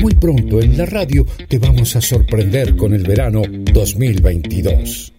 [0.00, 5.12] Muy pronto en la radio te vamos a sorprender con el verano 2022.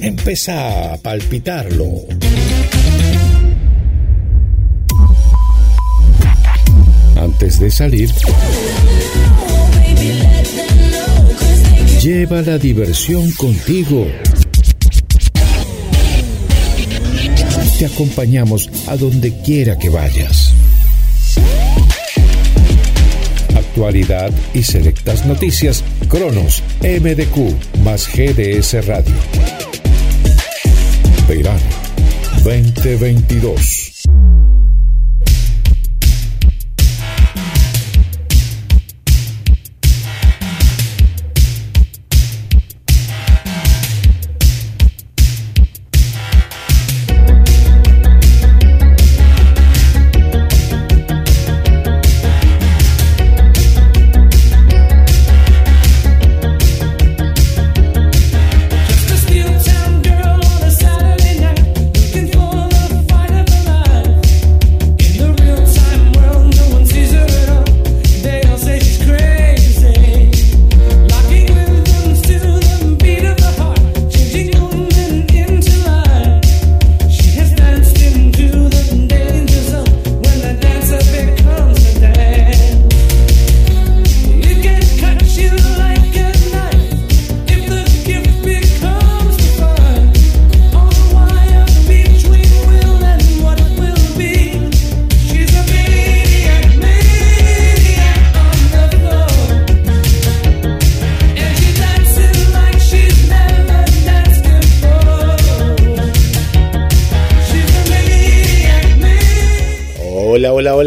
[0.00, 2.06] Empieza a palpitarlo.
[7.16, 8.10] Antes de salir,
[12.00, 14.06] lleva la diversión contigo.
[17.78, 20.52] Te acompañamos a donde quiera que vayas.
[23.56, 25.82] Actualidad y selectas noticias.
[26.08, 29.14] Cronos, MDQ, más GDS Radio.
[31.28, 31.60] Verano
[32.44, 33.81] 2022.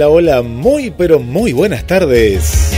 [0.04, 2.72] Hola, muy pero muy buenas tardes.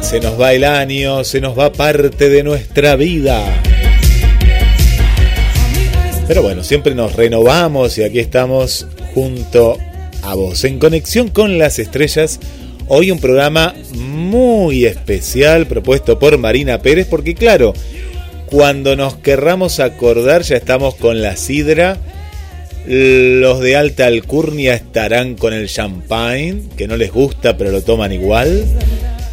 [0.00, 3.44] Se nos va el año, se nos va parte de nuestra vida.
[6.26, 9.76] Pero bueno, siempre nos renovamos y aquí estamos junto
[10.22, 12.40] a vos, en conexión con las estrellas.
[12.88, 17.74] Hoy un programa muy especial propuesto por Marina Pérez, porque claro,
[18.46, 21.98] cuando nos querramos acordar ya estamos con la sidra
[22.86, 28.12] los de alta alcurnia estarán con el champagne, que no les gusta pero lo toman
[28.12, 28.64] igual.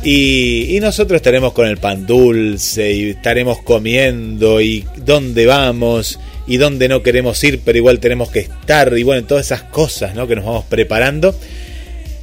[0.04, 6.88] Y, nosotros estaremos con el pan dulce y estaremos comiendo y dónde vamos y dónde
[6.88, 10.28] no queremos ir, pero igual tenemos que estar y bueno, todas esas cosas ¿no?
[10.28, 11.36] que nos vamos preparando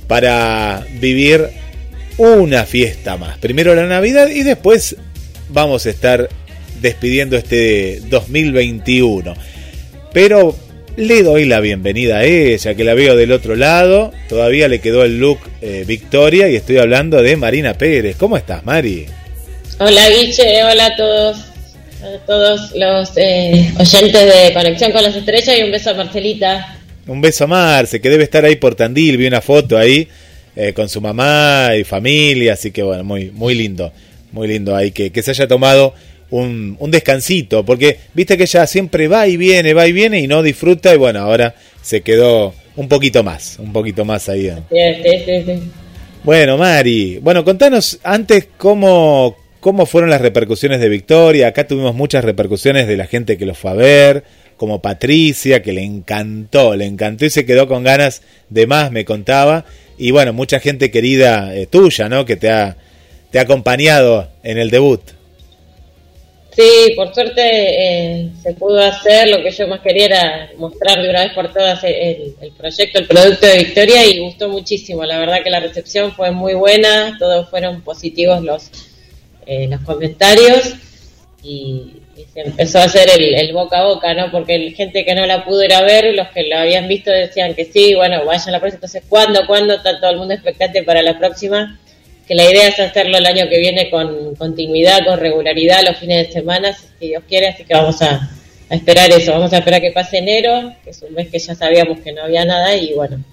[0.08, 1.50] para vivir
[2.16, 3.38] una fiesta más.
[3.38, 4.96] Primero la Navidad y después
[5.48, 6.28] vamos a estar
[6.80, 9.34] despidiendo este 2021.
[10.12, 10.56] Pero
[10.98, 14.12] le doy la bienvenida a ella, que la veo del otro lado.
[14.28, 18.16] Todavía le quedó el look eh, Victoria y estoy hablando de Marina Pérez.
[18.16, 19.06] ¿Cómo estás, Mari?
[19.78, 20.64] Hola, Guiche.
[20.64, 21.38] Hola a todos.
[22.02, 26.78] A todos los eh, oyentes de Conexión con las Estrellas y un beso a Marcelita.
[27.06, 29.18] Un beso a Marce, que debe estar ahí por Tandil.
[29.18, 30.08] Vi una foto ahí
[30.56, 32.54] eh, con su mamá y familia.
[32.54, 33.92] Así que bueno, muy, muy lindo.
[34.32, 35.94] Muy lindo ahí que, que se haya tomado
[36.30, 40.26] un, un, descansito, porque viste que ella siempre va y viene, va y viene y
[40.26, 44.52] no disfruta y bueno, ahora se quedó un poquito más, un poquito más ahí.
[46.22, 51.48] Bueno, Mari, bueno, contanos antes cómo, cómo fueron las repercusiones de Victoria.
[51.48, 54.24] Acá tuvimos muchas repercusiones de la gente que lo fue a ver,
[54.56, 59.04] como Patricia, que le encantó, le encantó y se quedó con ganas de más, me
[59.04, 59.64] contaba.
[59.96, 62.24] Y bueno, mucha gente querida eh, tuya, ¿no?
[62.24, 62.76] Que te ha,
[63.32, 65.00] te ha acompañado en el debut.
[66.58, 69.28] Sí, por suerte eh, se pudo hacer.
[69.28, 73.06] Lo que yo más quería era mostrar de una vez por todas el, proyecto, el
[73.06, 75.04] producto de Victoria y gustó muchísimo.
[75.04, 78.72] La verdad que la recepción fue muy buena, todos fueron positivos los,
[79.46, 80.74] eh, los comentarios
[81.44, 81.92] y,
[82.34, 84.32] se empezó a hacer el, boca a boca, ¿no?
[84.32, 87.54] Porque gente que no la pudo ir a ver, los que lo habían visto decían
[87.54, 88.78] que sí, bueno, vayan a la próxima.
[88.78, 89.74] Entonces, ¿cuándo, cuándo?
[89.74, 91.78] Está todo el mundo expectante para la próxima
[92.28, 96.26] que la idea es hacerlo el año que viene con continuidad, con regularidad, los fines
[96.26, 98.30] de semana, si Dios quiere, así que vamos a,
[98.68, 102.00] esperar eso, vamos a esperar que pase enero, que es un mes que ya sabíamos
[102.00, 103.24] que no había nada y bueno,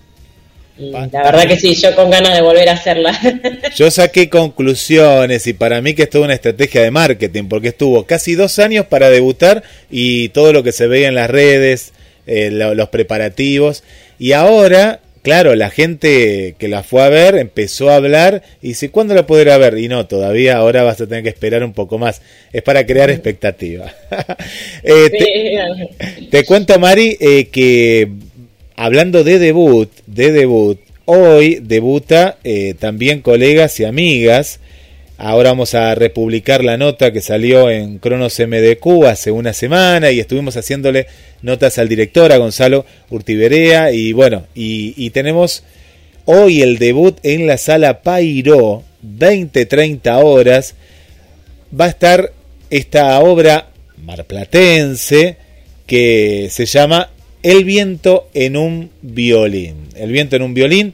[0.78, 3.18] la verdad que sí, yo con ganas de volver a hacerla.
[3.78, 8.06] Yo saqué conclusiones y para mí que es toda una estrategia de marketing, porque estuvo
[8.06, 11.94] casi dos años para debutar y todo lo que se veía en las redes,
[12.28, 13.84] eh, los preparativos,
[14.20, 18.92] y ahora claro, la gente que la fue a ver empezó a hablar y dice,
[18.92, 19.80] ¿cuándo la podrá ver?
[19.80, 22.22] Y no, todavía ahora vas a tener que esperar un poco más.
[22.54, 23.92] Es para crear expectativa.
[24.84, 25.10] Eh,
[26.30, 28.08] te, cuento, Mari, eh, que
[28.76, 34.60] hablando de debut, de debut, hoy debuta eh, también colegas y amigas
[35.18, 40.20] Ahora vamos a republicar la nota que salió en Cronos MDQ hace una semana y
[40.20, 41.08] estuvimos haciéndole
[41.46, 43.92] notas al director, a Gonzalo Urtiberea.
[43.92, 45.64] Y bueno, y, tenemos
[46.26, 50.76] hoy el debut en la sala Pairo, 20-30 horas.
[51.80, 52.34] Va a estar
[52.70, 53.70] esta obra
[54.04, 55.38] marplatense
[55.86, 57.12] que se llama
[57.44, 59.90] El viento en un violín.
[59.96, 60.94] El viento en un violín,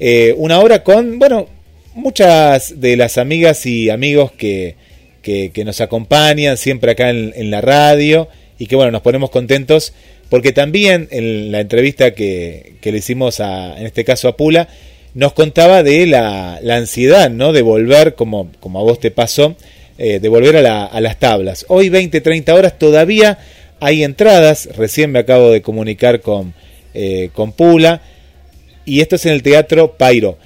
[0.00, 1.48] eh, una obra con, bueno,
[1.94, 4.74] muchas de las amigas y amigos que,
[5.22, 8.28] que, nos acompañan siempre acá en, la radio
[8.62, 9.92] y que bueno, nos ponemos contentos
[10.28, 14.68] porque también en la entrevista que, que le hicimos a, en este caso a Pula,
[15.14, 17.52] nos contaba de la, la ansiedad, ¿no?
[17.52, 19.56] De volver, como, como a vos te pasó,
[19.98, 21.64] eh, de volver a, la, a las tablas.
[21.66, 23.40] Hoy 20, 30 horas todavía
[23.80, 26.54] hay entradas, recién me acabo de comunicar con,
[26.94, 28.00] eh, con Pula,
[28.84, 30.38] y esto es en el Teatro Pairo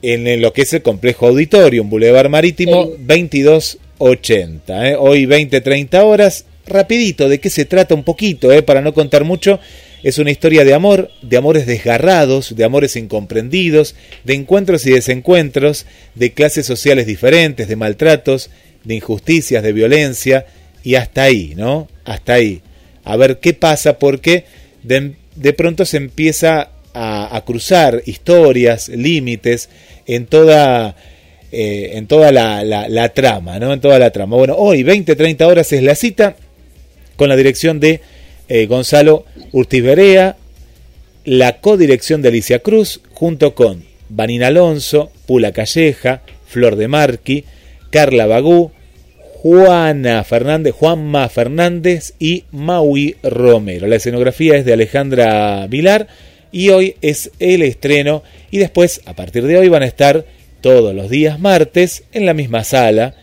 [0.00, 4.88] en lo que es el complejo auditorio, un Boulevard Marítimo 2280.
[4.88, 4.96] ¿eh?
[4.98, 6.46] Hoy 20-30 horas.
[6.66, 8.52] Rapidito, ¿de qué se trata un poquito?
[8.52, 8.62] ¿eh?
[8.62, 9.60] Para no contar mucho,
[10.02, 15.86] es una historia de amor, de amores desgarrados, de amores incomprendidos, de encuentros y desencuentros,
[16.14, 18.50] de clases sociales diferentes, de maltratos,
[18.84, 20.46] de injusticias, de violencia,
[20.82, 21.88] y hasta ahí, ¿no?
[22.04, 22.62] Hasta ahí.
[23.04, 24.44] A ver qué pasa, porque
[24.82, 29.68] de, de pronto se empieza a, cruzar historias, límites
[30.06, 30.96] en toda,
[31.52, 33.72] eh, en toda la, trama, ¿no?
[33.72, 34.36] En toda la trama.
[34.36, 36.36] Bueno, hoy 20, 30 horas es la cita
[37.20, 38.00] con la dirección de
[38.48, 39.84] eh, Gonzalo Urtiz
[41.26, 47.44] la codirección de Alicia Cruz, junto con Vanina Alonso, Pula Calleja, Flor de Marqui,
[47.90, 48.72] Carla Bagú,
[49.34, 53.86] Juana Fernández, Juanma Fernández y Maui Romero.
[53.86, 56.06] La escenografía es de Alejandra Vilar
[56.50, 60.24] y hoy es el estreno y después a partir de hoy van a estar
[60.62, 63.14] todos los días martes en la misma sala,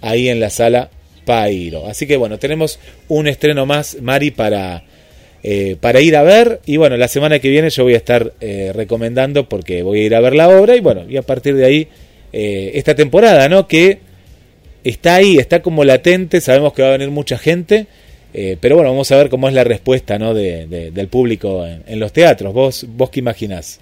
[0.00, 0.90] ahí en la sala
[1.24, 1.86] Pairo.
[1.86, 2.78] Así que bueno, tenemos
[3.08, 4.84] un estreno más, Mari, para,
[5.42, 8.32] eh, para ir a ver y bueno, la semana que viene yo voy a estar
[8.40, 11.54] eh, recomendando porque voy a ir a ver la obra y bueno, y a partir
[11.56, 11.88] de ahí
[12.32, 13.68] eh, esta temporada, ¿no?
[13.68, 13.98] Que
[14.82, 17.86] está ahí, está como latente, sabemos que va a venir mucha gente
[18.60, 20.34] pero bueno, vamos a ver cómo es la respuesta ¿no?
[20.34, 22.52] de, del público en, los teatros.
[22.52, 23.78] ¿Vos, ¿Vos qué imaginás?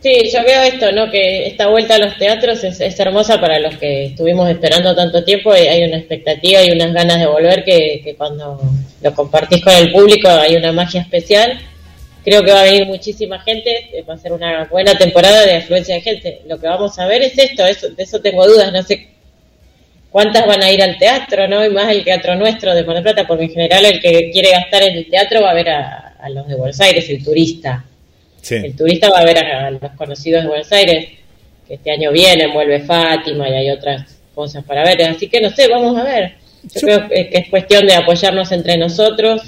[0.00, 1.10] Sí, yo veo esto, ¿no?
[1.10, 5.54] Que esta vuelta a los teatros es, hermosa para los que estuvimos esperando tanto tiempo.
[5.56, 8.60] Y hay una expectativa y unas ganas de volver que, que cuando
[9.02, 11.58] lo compartís con el público hay una magia especial.
[12.24, 15.94] Creo que va a venir muchísima gente, va a ser una buena temporada de afluencia
[15.94, 16.42] de gente.
[16.46, 18.72] Lo que vamos a ver es esto, eso, de eso tengo dudas.
[18.72, 19.08] No sé
[20.10, 21.64] cuántas van a ir al teatro, ¿no?
[21.64, 24.50] Y más el teatro nuestro de Mar del Plata, porque en general el que quiere
[24.50, 27.84] gastar en el teatro va a ver a, los de Buenos Aires, el turista.
[28.50, 31.08] El turista va a ver a, los conocidos de Buenos Aires,
[31.66, 35.02] que este año vienen, vuelve Fátima y hay otras cosas para ver.
[35.02, 36.34] Así que no sé, vamos a ver.
[36.74, 39.42] Yo, creo que es cuestión de apoyarnos entre nosotros,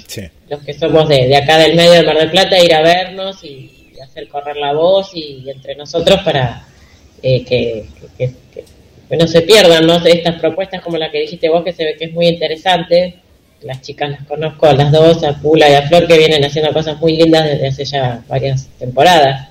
[0.49, 3.77] los que somos de, acá del medio de Mar del Plata, ir a vernos y,
[4.01, 6.65] hacer correr la voz y, entre nosotros para
[7.21, 7.85] eh, que
[9.11, 9.99] que no se pierdan ¿no?
[9.99, 13.15] de estas propuestas como la que dijiste vos, que se ve que es muy interesante.
[13.63, 16.73] Las chicas las conozco a las dos, a Pula y a Flor, que vienen haciendo
[16.73, 19.49] cosas muy lindas desde hace ya varias temporadas.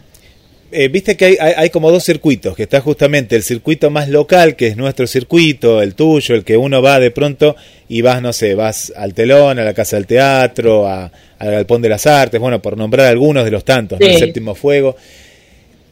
[0.72, 4.54] Eh, viste que hay, hay, como dos circuitos, que está justamente el circuito más local,
[4.54, 7.56] que es nuestro circuito, el tuyo, el que uno va de pronto
[7.88, 11.82] y vas, no sé, vas al telón, a la Casa del Teatro, a, al Galpón
[11.82, 14.96] de las Artes, bueno, por nombrar algunos de los tantos, el Séptimo Fuego.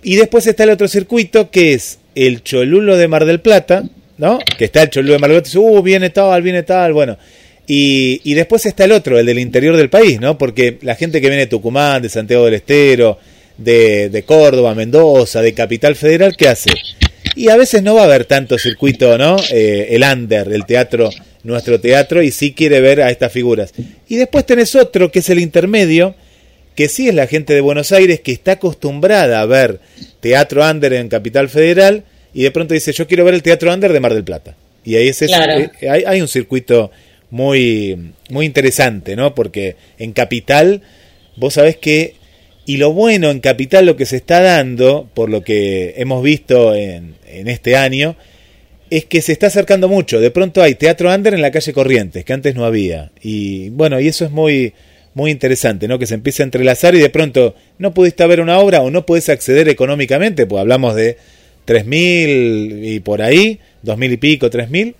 [0.04, 3.82] Y después está el otro circuito que es el Cholulo de Mar del Plata,
[4.16, 4.38] ¿no?
[4.58, 6.92] Que está el Cholulo de Mar del Plata, y dice, uh, viene tal, viene tal,
[6.92, 7.18] bueno.
[7.70, 10.38] Y, y, después está el otro, el del interior del país, ¿no?
[10.38, 13.18] Porque la gente que viene de Tucumán, de Santiago del Estero,
[13.58, 16.70] de, de Córdoba, Mendoza, de Capital Federal, ¿qué hace?
[17.36, 19.36] Y a veces no va a haber tanto circuito, ¿no?
[19.50, 21.10] Eh, el under, el teatro,
[21.42, 23.72] nuestro teatro, y sí quiere ver a estas figuras.
[24.08, 26.14] Y después tenés otro, que es el intermedio,
[26.74, 29.80] que sí es la gente de Buenos Aires que está acostumbrada a ver
[30.20, 33.92] teatro under en Capital Federal y de pronto dice, yo quiero ver el teatro under
[33.92, 34.54] de Mar del Plata.
[34.84, 36.90] Y ahí es eh, hay, hay, un circuito
[37.30, 39.34] muy, muy interesante, ¿no?
[39.34, 40.82] Porque en Capital,
[41.36, 42.14] vos sabés que,
[42.66, 46.74] y lo bueno en Capital, lo que se está dando, por lo que hemos visto
[46.74, 48.16] en, en este año,
[48.90, 50.20] es que se está acercando mucho.
[50.20, 53.10] De pronto hay teatro under en la calle Corrientes, que antes no había.
[53.22, 54.72] Y bueno, y eso es muy,
[55.14, 55.98] muy interesante, ¿no?
[55.98, 59.04] Que se empieza a entrelazar y de pronto no pudiste ver una obra o no
[59.04, 61.16] puedes acceder económicamente, pues hablamos de
[61.66, 64.94] 3.000 y por ahí, 2.000 y pico, 3.000,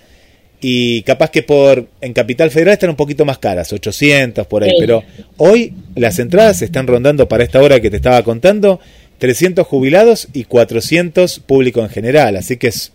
[0.61, 4.73] y capaz que por en Capital Federal están un poquito más caras, 800 por ahí,
[4.79, 5.05] pero
[5.37, 8.81] hoy las entradas están rondando para esta hora que te estaba contando
[9.19, 12.93] 300 jubilados y 400 público en general, así que es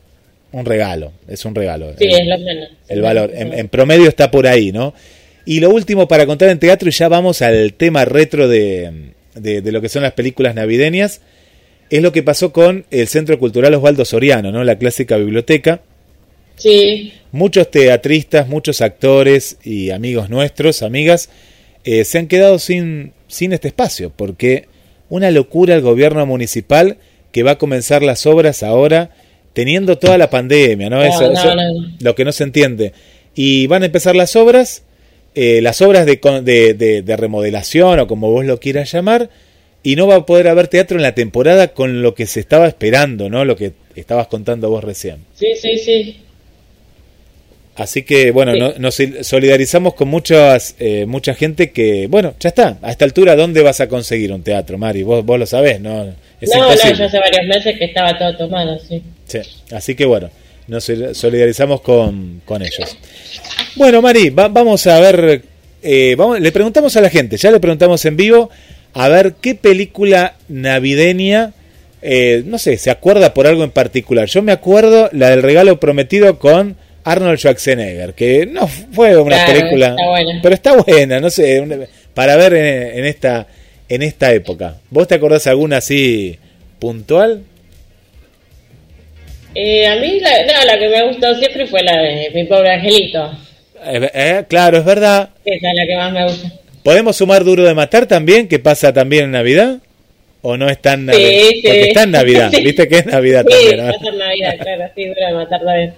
[0.52, 1.94] un regalo, es un regalo.
[1.98, 2.70] Sí, es lo menos.
[2.88, 4.94] El valor, en promedio está por ahí, ¿no?
[5.46, 9.72] Y lo último para contar en teatro, y ya vamos al tema retro de, de,
[9.72, 11.22] lo que son las películas navideñas,
[11.90, 14.64] es lo que pasó con el Centro Cultural Osvaldo Soriano, ¿no?
[14.64, 15.82] La clásica biblioteca.
[16.56, 17.14] Sí.
[17.32, 21.30] Muchos teatristas, muchos actores y amigos nuestros, amigas,
[21.84, 24.68] eh, se han quedado sin, sin este espacio, porque
[25.10, 26.98] una locura el gobierno municipal
[27.32, 29.10] que va a comenzar las obras ahora
[29.54, 31.04] teniendo toda la pandemia, ¿no?
[31.04, 31.32] eso,
[32.00, 32.94] lo que no se entiende.
[33.36, 34.84] Y van a empezar las obras
[35.36, 39.32] eh, las obras de, de, de, remodelación o como vos lo quieras llamar,
[39.82, 42.68] y no va a poder haber teatro en la temporada con lo que se estaba
[42.68, 43.44] esperando, ¿no?
[43.44, 45.26] Lo que estabas contando vos recién.
[45.34, 46.18] Sí, sí, sí.
[47.76, 52.78] Así que, bueno, nos solidarizamos con muchas, eh, mucha gente que, bueno, ya está.
[52.84, 55.02] A esta altura, ¿dónde vas a conseguir un teatro, Mari?
[55.02, 56.06] Vos, vos lo sabés, ¿no?
[56.06, 59.02] no, no, yo hace varios meses que estaba todo tomado, sí.
[59.26, 59.40] Sí,
[59.72, 60.30] así que, bueno,
[60.68, 62.96] nos solidarizamos con, con ellos.
[63.76, 65.42] Bueno, Mari, vamos a ver,
[65.82, 68.52] eh, vamos, le preguntamos a la gente, ya le preguntamos en vivo,
[68.94, 71.54] a ver qué película navideña,
[72.04, 74.28] eh, no sé, se acuerda por algo en particular.
[74.28, 79.96] Yo me acuerdo la del regalo prometido con Arnold Schwarzenegger, que no fue una película,
[80.42, 83.48] pero está buena, no sé, para ver en, esta
[83.90, 84.78] en esta época.
[84.90, 86.38] ¿Vos te acordás alguna así
[86.80, 87.44] puntual?
[89.56, 93.32] Eh, a mí la, la que me gustó siempre fue la de Mi Pobre Angelito.
[93.86, 95.30] Eh, eh, claro, es verdad.
[95.46, 96.52] Esa es la que más me gusta.
[96.84, 99.78] ¿Podemos sumar Duro de Matar también, que pasa también en Navidad?
[100.42, 101.30] ¿O no está en Navidad?
[101.30, 101.62] Sí, sí.
[101.64, 103.88] Porque está en Navidad, viste que es Navidad sí, también.
[103.88, 104.10] ¿no?
[104.10, 105.94] en Navidad, claro, sí, Duro de Matar también.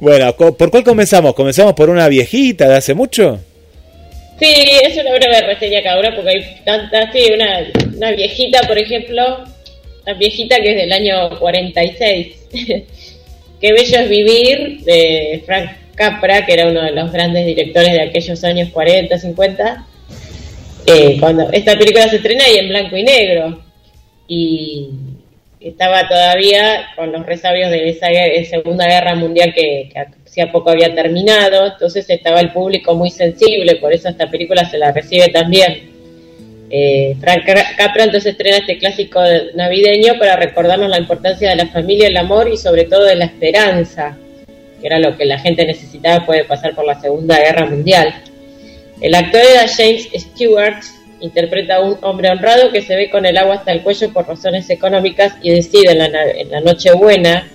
[0.00, 1.34] Bueno, ¿por cuál comenzamos?
[1.34, 3.38] ¿Comenzamos por una viejita de hace mucho?
[4.38, 4.46] Sí,
[4.82, 9.44] es una breve reseña cada porque hay tantas, sí, una, una viejita, por ejemplo,
[10.06, 12.28] una viejita que es del año 46.
[13.60, 18.02] Qué bello es vivir, de Frank Capra, que era uno de los grandes directores de
[18.04, 19.86] aquellos años 40, 50.
[20.86, 23.62] Eh, cuando esta película se estrena y en blanco y negro.
[24.26, 24.88] Y
[25.60, 28.08] estaba todavía con los resabios de esa
[28.48, 33.76] Segunda Guerra Mundial que, que hacía poco había terminado, entonces estaba el público muy sensible,
[33.76, 35.90] por eso esta película se la recibe también
[36.72, 37.44] eh, Frank
[37.76, 39.20] Capra entonces estrena este clásico
[39.54, 43.24] navideño para recordarnos la importancia de la familia, el amor y sobre todo de la
[43.24, 44.16] esperanza,
[44.80, 48.14] que era lo que la gente necesitaba después de pasar por la Segunda Guerra Mundial.
[49.00, 50.80] El actor era James Stewart,
[51.20, 54.26] interpreta a un hombre honrado que se ve con el agua hasta el cuello por
[54.26, 57.48] razones económicas y decide en la, en la Nochebuena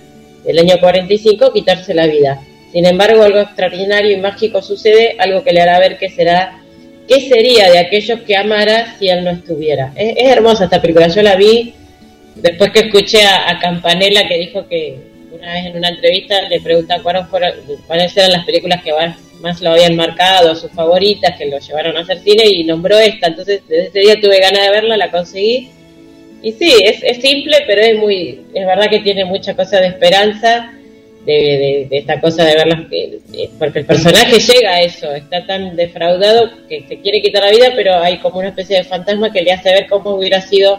[0.44, 2.40] del año 45 quitarse la vida.
[2.72, 6.60] Sin embargo, algo extraordinario y mágico sucede, algo que le hará ver que será
[7.08, 9.92] ¿Qué sería de aquellos que amara si él no estuviera?
[9.94, 11.72] Es, hermosa esta película, yo la vi
[12.34, 14.98] después que escuché a, Campanella que dijo que
[15.32, 17.52] una vez en una entrevista le preguntan cuáles, fueron,
[17.86, 19.16] cuáles eran las películas que más,
[19.60, 23.28] lo habían marcado, sus favoritas, que lo llevaron a hacer cine y nombró esta.
[23.28, 25.70] Entonces, desde ese día tuve ganas de verla, la conseguí.
[26.42, 30.72] Y sí, es, simple, pero es muy, es verdad que tiene mucha cosa de esperanza
[31.24, 32.80] de, esta cosa de verlas,
[33.58, 37.72] porque el personaje llega a eso, está tan defraudado que se quiere quitar la vida,
[37.74, 40.78] pero hay como una especie de fantasma que le hace ver cómo hubiera sido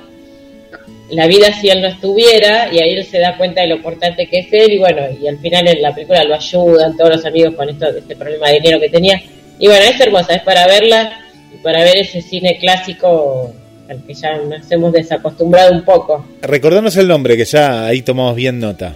[1.09, 4.27] la vida si él no estuviera, y ahí él se da cuenta de lo importante
[4.27, 7.25] que es él, y bueno, y al final en la película lo ayudan todos los
[7.25, 9.21] amigos con esto, este problema de dinero que tenía.
[9.59, 11.19] Y bueno, es hermosa, es para verla
[11.53, 13.53] y para ver ese cine clásico
[13.89, 16.25] al que ya nos hemos desacostumbrado un poco.
[16.41, 18.95] Recordanos el nombre, que ya ahí tomamos bien nota.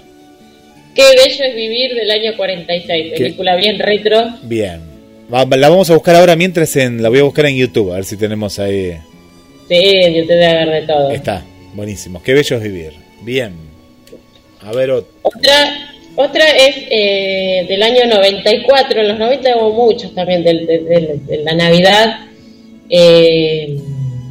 [0.94, 4.36] Qué bello es vivir del año 46, película bien retro.
[4.44, 4.82] Bien.
[5.30, 8.04] La vamos a buscar ahora mientras en, la voy a buscar en YouTube, a ver
[8.04, 8.98] si tenemos ahí.
[9.70, 11.12] Sí, en YouTube debe haber de todo.
[11.12, 12.22] Está, buenísimo.
[12.24, 12.94] Qué bello es vivir.
[13.22, 13.54] Bien.
[14.62, 15.88] A ver otra.
[16.16, 22.28] Otra es eh, del año 94, en los 90 hubo muchos también de, la Navidad,
[22.90, 23.78] eh,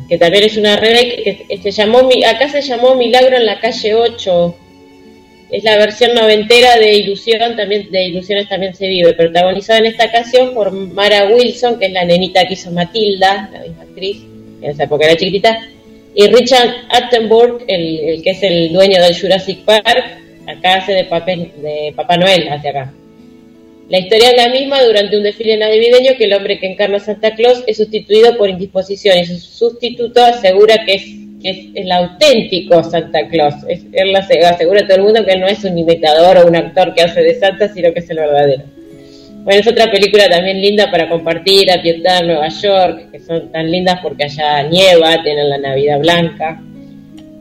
[0.09, 3.95] que también es una remake, que se llamó, acá se llamó Milagro en la calle
[3.95, 4.57] 8,
[5.51, 10.05] es la versión noventera de Ilusión, también de Ilusiones también se vive, protagonizada en esta
[10.05, 14.19] ocasión por Mara Wilson, que es la nenita que hizo Matilda, la misma actriz,
[14.61, 15.67] en esa época era chiquitita,
[16.15, 20.05] y Richard Attenborough, el, que es el dueño del Jurassic Park,
[20.47, 22.93] acá hace de papel de Papá Noel hacia acá.
[23.89, 27.01] La historia es la misma durante un desfile navideño que el hombre que encarna a
[27.01, 31.05] Santa Claus es sustituido por indisposición y su sustituto asegura que es,
[31.43, 33.55] que es el auténtico Santa Claus.
[33.69, 37.03] Él asegura a todo el mundo que no es un imitador o un actor que
[37.03, 38.63] hace de Santa, sino que es el verdadero.
[39.43, 43.71] Bueno, es otra película también linda para compartir, ambientada en Nueva York, que son tan
[43.71, 46.61] lindas porque allá nieva, tienen la Navidad blanca.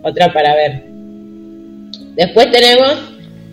[0.01, 0.83] Otra para ver.
[2.15, 2.95] Después tenemos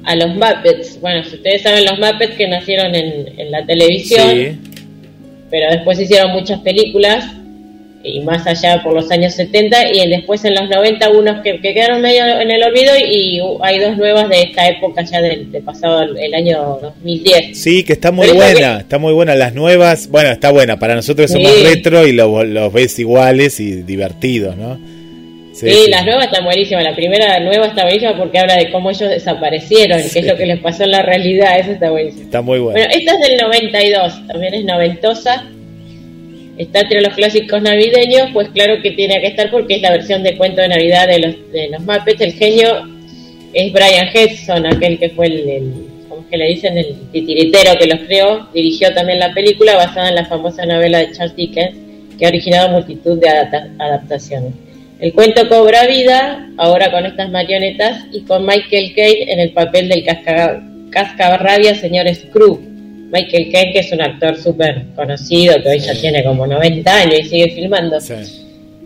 [0.04, 1.00] a los Muppets.
[1.00, 4.60] Bueno, si ustedes saben los Muppets que nacieron en, la televisión,
[5.50, 7.24] pero después hicieron muchas películas
[8.06, 12.00] y más allá por los años 70 y después en los 90 unos que, quedaron
[12.00, 16.34] medio en el olvido y, hay dos nuevas de esta época ya del, pasado el
[16.34, 17.58] año 2010.
[17.58, 21.30] Sí, que está muy buena, está muy buena las nuevas, bueno, está buena, para nosotros
[21.30, 24.78] somos retro y los, ves iguales y divertidos, ¿no?
[25.52, 26.84] Sí, las nuevas están buenísimas.
[26.84, 30.44] La primera nueva está buenísima porque habla de cómo ellos desaparecieron, qué es lo que
[30.44, 31.58] les pasó en la realidad.
[31.58, 32.24] Eso está buenísimo.
[32.24, 32.78] Está muy bueno.
[32.78, 35.46] Bueno, esta es del 92, también es noventosa.
[36.58, 40.22] Está entre los clásicos navideños, pues claro que tiene que estar porque es la versión
[40.22, 42.20] de cuento de Navidad de los, de los Muppets.
[42.20, 42.68] El genio
[43.52, 45.72] es Brian Hedson, aquel que fue el,
[46.08, 46.78] ¿cómo que le dicen?
[46.78, 48.48] El titiritero que los creó.
[48.54, 51.74] Dirigió también la película basada en la famosa novela de Charles Dickens,
[52.18, 54.52] que ha originado multitud de adaptaciones.
[54.98, 59.90] El cuento cobra vida ahora con estas marionetas y con Michael Caine en el papel
[59.90, 60.06] del
[60.90, 62.75] cascabarrabia señor Scrooge.
[63.10, 67.20] Michael Caine, que es un actor súper conocido, que hoy ya tiene como 90 años
[67.20, 67.98] y sigue filmando.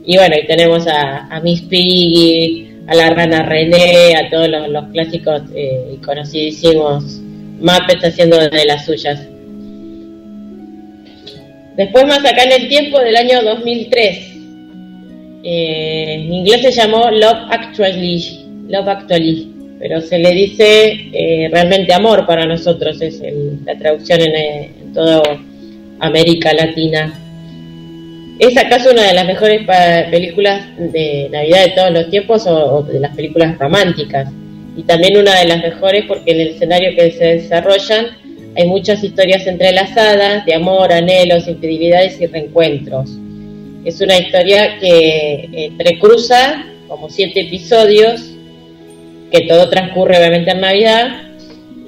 [0.04, 5.42] Y bueno, y tenemos a, Miss Piggy, a la rana René, a todos los, clásicos
[5.54, 7.20] eh, y conocidísimos.
[7.60, 9.20] Muppets haciendo de las suyas.
[11.76, 14.30] Después más acá en el tiempo del año 2003
[15.42, 18.22] eh, en inglés se llamó Love Actually,
[18.68, 19.49] Love Actually,
[19.80, 23.20] pero se le dice eh, realmente amor para nosotros, es
[23.64, 25.22] la traducción en, toda
[26.00, 27.14] América Latina.
[28.38, 29.62] ¿Es acaso una de las mejores
[30.10, 34.28] películas de Navidad de todos los tiempos o, de las películas románticas?
[34.76, 38.06] Y también una de las mejores porque en el escenario que se desarrollan
[38.56, 43.10] hay muchas historias entrelazadas de amor, anhelos, infidelidades y reencuentros.
[43.84, 48.29] Es una historia que entrecruza como siete episodios,
[49.30, 51.08] que todo transcurre obviamente en Navidad,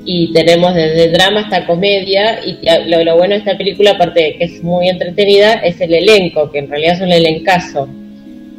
[0.05, 4.45] y tenemos desde drama hasta comedia, y lo, bueno de esta película, aparte de que
[4.45, 7.89] es muy entretenida, es el elenco, que en realidad es un elencazo.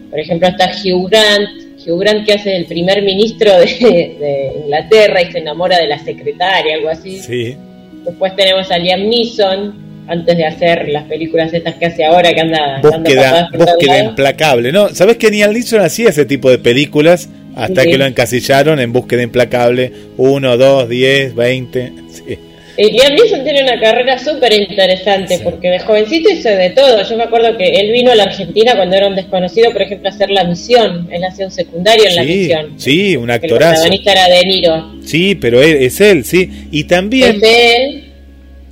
[0.09, 1.49] Por ejemplo, está Hugh Grant,
[1.85, 5.99] Hugh Grant que hace el primer ministro de, de Inglaterra y se enamora de la
[5.99, 7.19] secretaria, algo así.
[7.19, 7.57] Sí.
[8.05, 12.41] Después tenemos a Liam Neeson, antes de hacer las películas estas que hace ahora que
[12.41, 17.83] anda búsqueda, búsqueda implacable no sabes que Neil Neeson hacía ese tipo de películas hasta
[17.83, 22.37] que lo encasillaron en búsqueda implacable 1, 2, 10, 20 sí.
[22.75, 27.07] Y Liam Neeson tiene una carrera súper interesante porque de jovencito hizo de todo.
[27.07, 30.09] Yo me acuerdo que él vino a la Argentina cuando era un desconocido, por ejemplo,
[30.09, 31.07] a hacer La Misión.
[31.11, 32.73] Él hacía un secundario en La Misión.
[32.77, 33.83] Sí, un actorazo.
[33.85, 34.91] El protagonista era De Niro.
[35.05, 36.49] Sí, pero es él, sí.
[36.71, 37.35] Y también...
[37.35, 38.09] Es él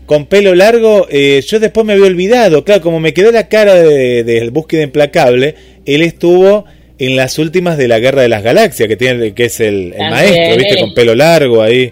[0.08, 3.76] con pelo largo, eh, yo después me había olvidado, claro, como me quedó la cara
[3.76, 6.65] de, de, búsqueda implacable, él estuvo
[7.08, 10.56] en las últimas de la Guerra de las Galaxias, que tiene que es el, maestro,
[10.56, 11.92] viste, con pelo largo ahí,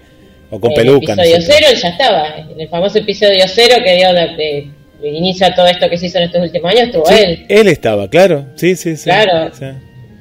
[0.51, 1.13] o con peluca.
[1.13, 4.67] En el episodio cero ya estaba, en el famoso episodio cero que dio de,
[5.01, 7.43] inicio a todo esto que se hizo en estos últimos años, estuvo él.
[7.49, 9.05] Él estaba, claro, sí, sí, sí.
[9.05, 9.49] Claro.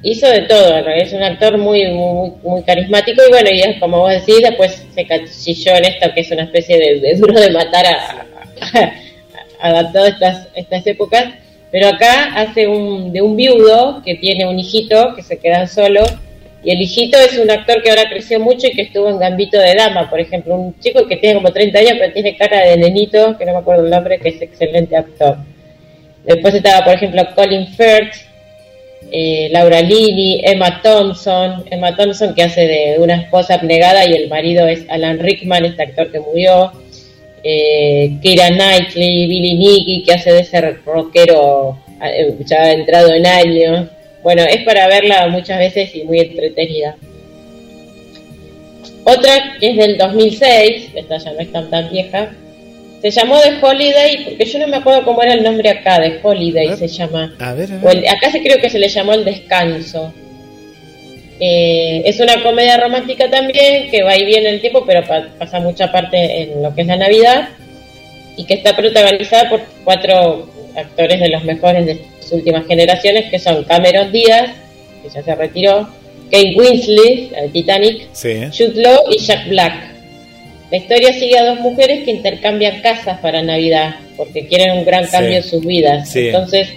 [0.01, 4.11] hizo de todo, es un actor muy, muy, muy carismático y bueno, y como vos
[4.11, 8.25] decís, después se cachilló en esto que es una especie de, duro de matar a,
[9.61, 11.25] adaptado a estas, estas épocas,
[11.71, 16.03] pero acá hace un, de un viudo que tiene un hijito que se quedan solo
[16.63, 19.57] y el hijito es un actor que ahora creció mucho y que estuvo en Gambito
[19.57, 22.77] de Dama, por ejemplo, un chico que tiene como 30 años pero tiene cara de
[22.77, 25.37] nenito, que no me acuerdo el nombre, que es excelente actor.
[26.25, 28.29] Después estaba, por ejemplo, Colin Firth,
[29.11, 34.27] eh, Laura Lini, Emma Thompson, Emma Thompson que hace de una esposa abnegada y el
[34.27, 36.73] marido es Alan Rickman, este actor que murió,
[37.43, 43.87] eh, Keira Knightley, Billy Nicky que hace de ese rockero eh, ya entrado en años.
[44.23, 46.95] Bueno, es para verla muchas veces y muy entretenida.
[49.03, 52.31] Otra que es del 2006, esta ya no es tan, tan vieja,
[53.01, 56.19] se llamó The Holiday, porque yo no me acuerdo cómo era el nombre acá, The
[56.21, 57.33] Holiday se llama.
[57.39, 58.09] A ver, a ver.
[58.09, 60.13] acá se creo que se le llamó El Descanso.
[61.39, 65.01] Eh, es una comedia romántica también, que va y viene el tiempo, pero
[65.37, 67.49] pasa mucha parte en lo que es la Navidad,
[68.35, 73.39] y que está protagonizada por cuatro actores de los mejores de sus últimas generaciones, que
[73.39, 74.51] son Cameron Díaz,
[75.01, 75.89] que ya se retiró,
[76.31, 78.41] Kate Winslet, de Titanic, sí.
[78.55, 79.73] Jude Law y Jack Black.
[80.71, 85.07] la historia sigue a dos mujeres que intercambian casas para Navidad, porque quieren un gran
[85.07, 86.15] cambio en sus vidas.
[86.15, 86.69] Entonces,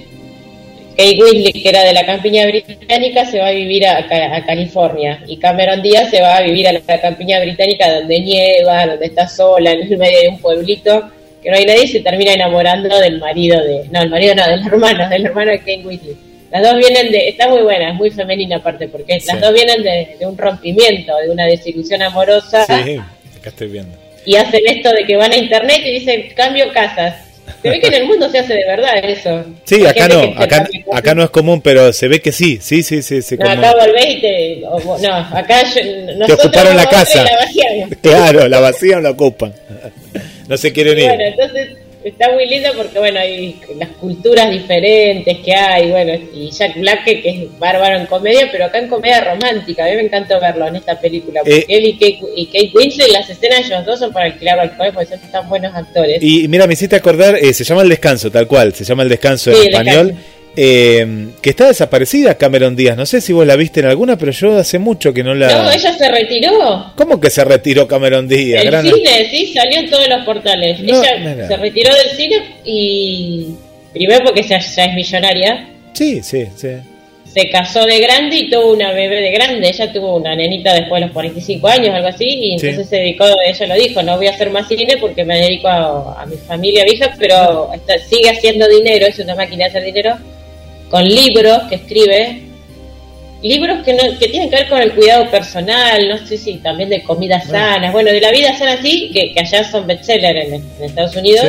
[0.96, 4.06] Kate Winslet, que era de la campiña británica, se va a vivir a,
[4.46, 9.06] California y Cameron Díaz se va a vivir a la campiña británica donde nieva, donde
[9.06, 11.10] está sola, en el medio de un pueblito
[11.42, 13.88] que no hay nadie y se termina enamorando del marido de...
[13.90, 16.16] No, el marido no, del hermano, del hermano de Kate Winslet.
[16.50, 17.28] Las dos vienen de...
[17.28, 21.16] Está muy buena, es muy femenina aparte, porque las dos vienen de, de, un rompimiento,
[21.16, 22.64] de una desilusión amorosa.
[22.84, 23.96] Sí, acá estoy viendo.
[24.24, 27.31] Y hacen esto de que van a internet y dicen, cambio casas
[27.62, 29.44] se ve que en el mundo se hace de verdad eso.
[29.64, 33.02] Sí, acá no, acá, acá no es común, pero se ve que sí, sí, sí,
[33.02, 33.36] sí.
[33.36, 34.60] no, acá volvés y te...
[34.60, 37.24] no, acá yo, te ocuparon la casa.
[38.02, 39.54] claro, la vacía la ocupan.
[40.48, 41.08] No se quieren ir.
[41.08, 46.50] Bueno, entonces está muy lindo porque, bueno, hay las culturas diferentes que hay, bueno, y
[46.50, 49.84] Jack Black, que, es bárbaro en comedia, pero acá en comedia romántica.
[49.84, 52.70] A mí me encantó verlo en esta película, porque eh, él y Kate, y Kate,
[52.74, 56.22] Winslet, las escenas de ellos dos son para alquilar al porque son tan buenos actores.
[56.22, 59.08] Y mira, me hiciste acordar, eh, se llama El Descanso, tal cual, se llama El
[59.08, 60.16] Descanso en español.
[60.54, 62.96] Eh, que está desaparecida Cameron Díaz.
[62.96, 65.62] No sé si vos la viste en alguna, pero yo hace mucho que no la.
[65.62, 66.92] No, ella se retiró.
[66.94, 68.64] ¿Cómo que se retiró Cameron Díaz?
[68.64, 70.78] El cine, sí, salió en todos los portales.
[70.80, 73.54] ella se retiró del cine y.
[73.94, 75.68] Primero porque ya, es millonaria.
[75.92, 76.68] Sí, sí, sí.
[77.26, 79.68] Se casó de grande y tuvo una bebé de grande.
[79.68, 83.24] Ella tuvo una nenita después de los 45 años, algo así, y entonces se dedicó,
[83.46, 86.84] ella lo dijo, no voy a hacer más cine porque me dedico a, mi familia,
[86.84, 87.70] a pero
[88.06, 90.18] sigue haciendo dinero, es una máquina de hacer dinero
[90.92, 92.42] con libros que escribe,
[93.42, 96.90] libros que, no, que tienen que ver con el cuidado personal, no sé si también
[96.90, 100.84] de comidas sanas, bueno, de la vida sana sí, que, allá son bestseller en, en
[100.84, 101.46] Estados Unidos.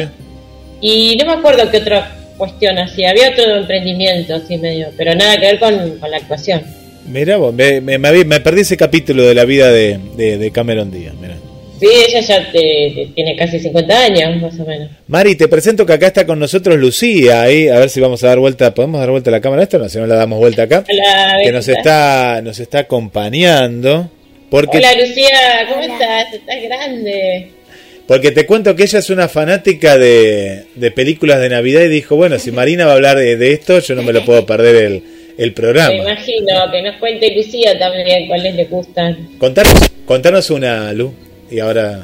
[0.80, 5.36] Y no me acuerdo qué otra cuestión así, había otro emprendimiento así medio, pero nada
[5.36, 6.64] que ver con, la actuación.
[7.06, 11.16] Mira vos, me, me, me, perdí ese capítulo de la vida de, de, Cameron Díaz,
[11.20, 11.36] mira.
[11.84, 12.52] Sí, ella ya
[13.14, 14.90] tiene casi 50 años, más o menos.
[15.08, 18.28] Mari, te presento que acá está con nosotros Lucía, ahí, a ver si vamos a
[18.28, 19.78] dar vuelta, ¿podemos dar vuelta a la cámara esta?
[19.80, 20.86] No, si no la damos vuelta acá.
[21.44, 24.10] que nos está, nos está acompañando.
[24.50, 26.34] Porque, Hola Lucía, ¿cómo estás?
[26.34, 27.52] Estás grande.
[28.08, 30.64] Porque te cuento que ella es una fanática de,
[30.96, 34.04] películas de Navidad y dijo, bueno, si Marina va a hablar de, esto, yo no
[34.04, 35.04] me lo puedo perder el,
[35.38, 35.90] el programa.
[35.90, 39.38] Me imagino, que nos cuente Lucía también cuáles le gustan.
[39.38, 39.74] Contanos,
[40.06, 41.14] contanos una, Lu
[41.54, 42.04] y ahora...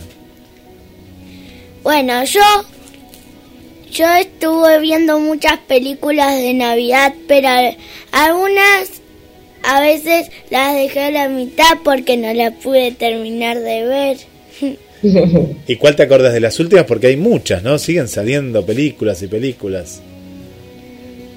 [1.84, 2.42] Bueno, yo...
[3.92, 7.50] Yo estuve viendo muchas películas de Navidad, pero
[8.12, 9.02] algunas
[9.64, 14.18] a veces las dejé a la mitad porque no las pude terminar de ver.
[15.68, 16.86] ¿Y cuál te acuerdas de las últimas?
[16.86, 17.80] Porque hay muchas, ¿no?
[17.80, 20.04] Siguen saliendo películas y películas.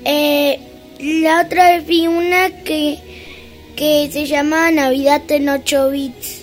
[0.05, 0.59] Eh,
[1.01, 2.99] la otra vez vi una que,
[3.77, 6.42] que se llamaba Navidad en 8 bits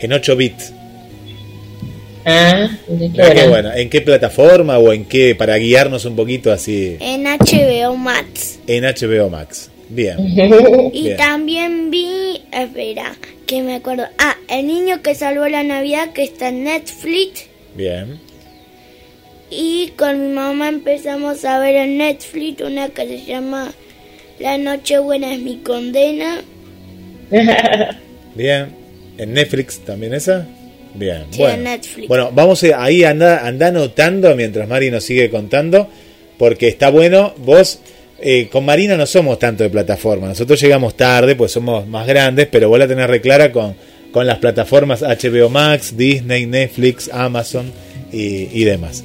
[0.00, 0.72] en 8 bits.
[2.24, 3.72] Ah, qué bueno.
[3.72, 5.34] ¿En qué plataforma o en qué?
[5.34, 6.96] Para guiarnos un poquito así.
[7.00, 8.58] En HBO Max.
[8.66, 9.70] En HBO Max.
[9.88, 10.18] Bien.
[10.92, 14.04] y también vi, espera, que me acuerdo.
[14.18, 17.46] Ah, El niño que salvó la Navidad que está en Netflix.
[17.74, 18.20] Bien.
[19.50, 23.72] Y con mi mamá empezamos a ver en Netflix una que se llama
[24.38, 26.42] La Noche Buena es mi condena.
[28.34, 28.79] Bien.
[29.20, 30.46] ¿En Netflix también esa?
[30.94, 31.54] Bien, sí, bueno.
[31.54, 32.08] En Netflix.
[32.08, 35.88] Bueno, vamos a, ahí anda, anda anotando mientras Mari nos sigue contando,
[36.38, 37.34] porque está bueno.
[37.36, 37.80] Vos,
[38.18, 42.48] eh, con Marina no somos tanto de plataforma, nosotros llegamos tarde, pues somos más grandes,
[42.50, 43.76] pero vos la tenés reclara con,
[44.10, 47.70] con las plataformas HBO Max, Disney, Netflix, Amazon
[48.10, 49.04] y, demás.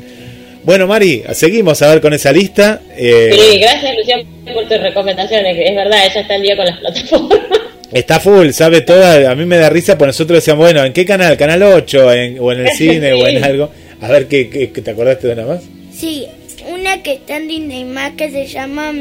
[0.63, 2.81] Bueno, Mari, seguimos a ver con esa lista.
[2.95, 4.23] Eh, sí, gracias, Luciano,
[4.53, 5.57] por tus recomendaciones.
[5.59, 7.64] Es verdad, ella está el día con las plataformas.
[7.91, 9.29] Está full, sabe toda.
[9.31, 11.37] A mí me da risa, pues nosotros decíamos, bueno, ¿en qué canal?
[11.37, 12.07] ¿Canal 8?
[12.39, 13.13] ¿O en el cine?
[13.13, 13.71] ¿O en algo?
[14.01, 15.63] A ver, ¿qué, qué, te acordaste de una más?
[15.93, 16.27] Sí,
[16.71, 18.91] una que está en Disney más que se llama.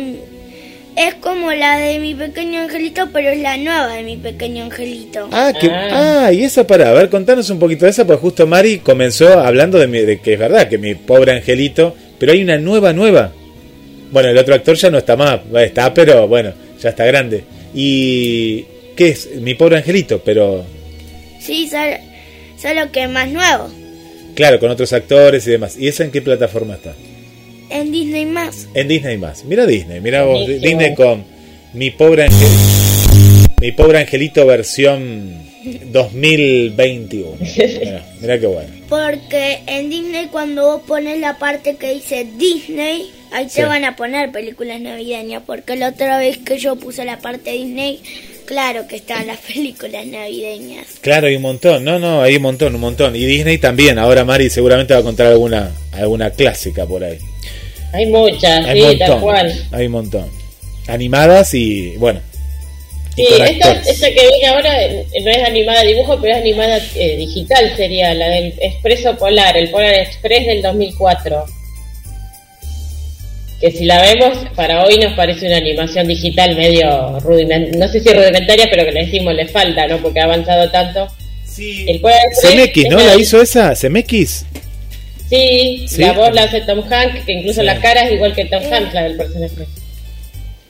[0.97, 5.29] Es como la de mi pequeño angelito, pero es la nueva de mi pequeño angelito.
[5.33, 6.31] Ah, que, ah.
[6.33, 9.79] y esa para, a ver, contanos un poquito de esa, pues justo Mari comenzó hablando
[9.79, 13.33] de, mi, de que es verdad, que mi pobre angelito, pero hay una nueva, nueva.
[14.13, 17.43] Bueno, el otro actor ya no está más, está, pero bueno, ya está grande.
[17.75, 18.65] Y,
[18.97, 19.37] ¿Qué es?
[19.37, 20.65] Mi pobre angelito, pero...
[21.41, 23.69] Sí, solo, que es más nuevo.
[24.35, 25.77] Claro, con otros actores y demás.
[25.79, 26.95] ¿Y esa en qué plataforma está?
[27.71, 28.69] En Disney más.
[28.75, 29.45] En Disney más.
[29.45, 31.25] Mira Disney, mira vos, Disney con
[31.73, 33.55] Mi pobre angelito.
[33.61, 35.43] Mi pobre angelito versión
[35.93, 37.37] 2021.
[37.41, 38.69] Mira, mira qué bueno.
[38.89, 43.97] Porque en Disney cuando vos pones la parte que dice Disney, ahí te van a
[43.97, 45.43] poner películas navideñas.
[45.47, 48.01] Porque la otra vez que yo puse la parte Disney,
[48.47, 50.87] Claro que están las películas navideñas.
[51.01, 53.17] Claro, hay un montón, no, no, hay un montón, un montón.
[53.17, 57.19] Y Disney también, ahora Mari seguramente va a contar alguna, alguna clásica por ahí.
[57.93, 59.69] Hay muchas, hay sí, montón, tal cual.
[59.71, 60.31] Hay un montón.
[60.89, 62.21] Animadas y, bueno.
[63.15, 66.79] Sí, esta, esta, que viene ahora eh, no es animada de dibujo, pero es animada
[66.97, 71.45] eh, digital, sería la del Expreso Polar, el Polar Express del 2004
[73.61, 78.01] que si la vemos para hoy nos parece una animación digital medio rudimentaria, no sé
[78.01, 79.99] si rudimentaria, pero que le decimos le falta, ¿no?
[79.99, 81.07] Porque ha avanzado tanto.
[81.45, 81.87] Sí.
[81.89, 82.99] El CMX, ¿no?
[82.99, 83.75] ¿La hizo esa?
[83.75, 84.45] ¿CMX?
[85.29, 88.63] Sí, la voz la hace Tom Hanks, que incluso la cara es igual que Tom
[88.71, 89.67] Hanks, la del personaje.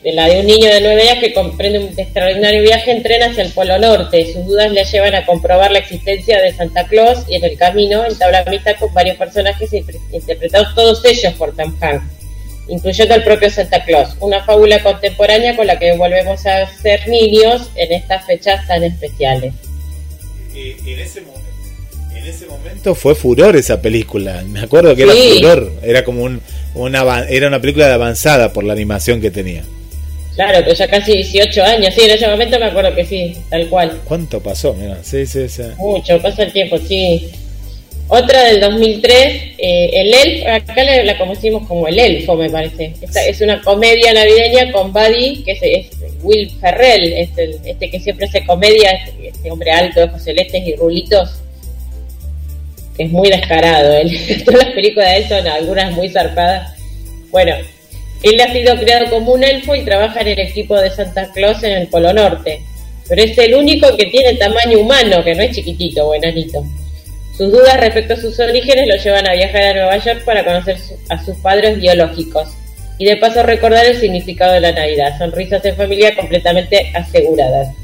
[0.02, 3.22] De la de un niño de nueve años que comprende un extraordinario viaje en tren
[3.22, 4.30] hacia el Polo Norte.
[4.32, 8.04] Sus dudas le llevan a comprobar la existencia de Santa Claus y en el camino
[8.04, 9.70] entabla amistad con varios personajes
[10.12, 12.23] interpretados todos ellos por Tom Hanks
[12.68, 17.70] incluyendo al propio Santa Claus, una fábula contemporánea con la que volvemos a ser niños
[17.74, 19.52] en estas fechas tan especiales.
[20.54, 26.40] en, ese momento, fue furor esa película, me acuerdo que era furor, era como un,
[26.74, 29.62] una, era una película de avanzada por la animación que tenía.
[30.34, 33.68] Claro, pero ya casi 18 años, sí, en ese momento me acuerdo que sí, tal
[33.68, 34.00] cual.
[34.04, 34.74] ¿Cuánto pasó?
[34.74, 35.62] Mira, sí, sí, sí.
[35.76, 37.30] Mucho, pasa el tiempo, sí.
[38.08, 39.16] Otra del 2003,
[39.56, 42.92] eh, El Elf, acá la, conocimos como El Elfo, me parece.
[43.00, 45.90] Esta es una comedia navideña con Buddy, que es,
[46.22, 48.90] Will Ferrell, este, este, que siempre hace comedia,
[49.22, 51.30] este, hombre alto, ojos celestes y rulitos,
[52.98, 53.94] es muy descarado.
[54.44, 56.74] Todas las películas de él son algunas muy zarpadas.
[57.30, 57.54] Bueno,
[58.22, 61.62] él ha sido creado como un elfo y trabaja en el equipo de Santa Claus
[61.62, 62.60] en el Polo Norte.
[63.08, 66.64] Pero es el único que tiene tamaño humano, que no es chiquitito o enanito.
[67.36, 70.76] Sus dudas respecto a sus orígenes lo llevan a viajar a Nueva York para conocer
[71.08, 72.48] a sus padres biológicos
[72.98, 75.18] y de paso recordar el significado de la Navidad.
[75.18, 77.74] Sonrisas en familia completamente aseguradas.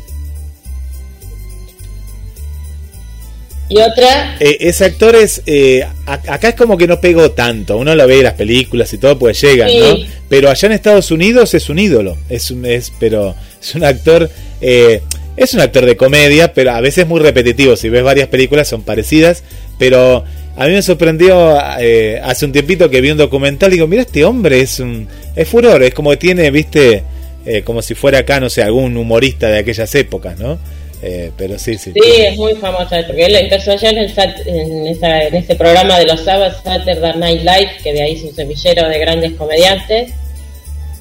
[3.68, 4.36] Y otra.
[4.40, 5.42] Eh, ese actor es.
[5.46, 7.76] Eh, acá es como que no pegó tanto.
[7.76, 9.96] Uno lo ve en las películas y todo, pues llega, ¿no?
[10.28, 12.16] Pero allá en Estados Unidos es un ídolo.
[12.28, 14.28] Es un, es, pero es un actor.
[14.60, 15.02] Eh,
[15.36, 17.76] es un actor de comedia, pero a veces muy repetitivo.
[17.76, 19.42] Si ves varias películas son parecidas,
[19.78, 20.24] pero
[20.56, 24.02] a mí me sorprendió eh, hace un tiempito que vi un documental y digo, mira,
[24.02, 27.02] este hombre es un es furor, es como que tiene, viste,
[27.46, 30.58] eh, como si fuera acá, no sé, algún humorista de aquellas épocas, ¿no?
[31.02, 31.92] Eh, pero sí, sí.
[31.94, 34.12] Sí, es muy famoso, porque él empezó allá en, el,
[34.46, 38.22] en, esa, en ese programa de los sábados, Saturday Night Live, que de ahí es
[38.24, 40.12] un semillero de grandes comediantes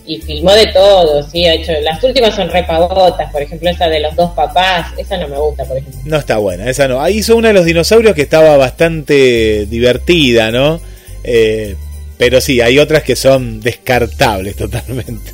[0.10, 4.00] y filmó de todo, sí, ha hecho, las últimas son repavotas, por ejemplo esa de
[4.00, 6.02] los dos papás, esa no me gusta, por ejemplo.
[6.04, 7.00] No está buena, esa no.
[7.00, 10.82] Ahí hizo una de los dinosaurios que estaba bastante divertida, ¿no?
[11.24, 11.76] Eh,
[12.17, 15.32] pero sí, hay otras que son descartables totalmente,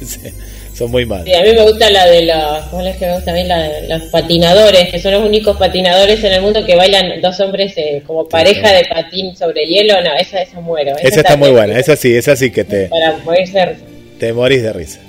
[0.78, 1.24] son muy malas.
[1.24, 3.46] Sí, a mí me gusta la de los, ¿cómo es que me gusta a mí?
[3.46, 7.40] La de los patinadores, que son los únicos patinadores en el mundo que bailan dos
[7.40, 10.98] hombres eh, como pareja de patín sobre hielo, no, esa, esa muero.
[11.02, 12.88] Esa, está muy buena, esa sí, esa sí que te...
[12.88, 15.00] Para poder ser te morís de risa.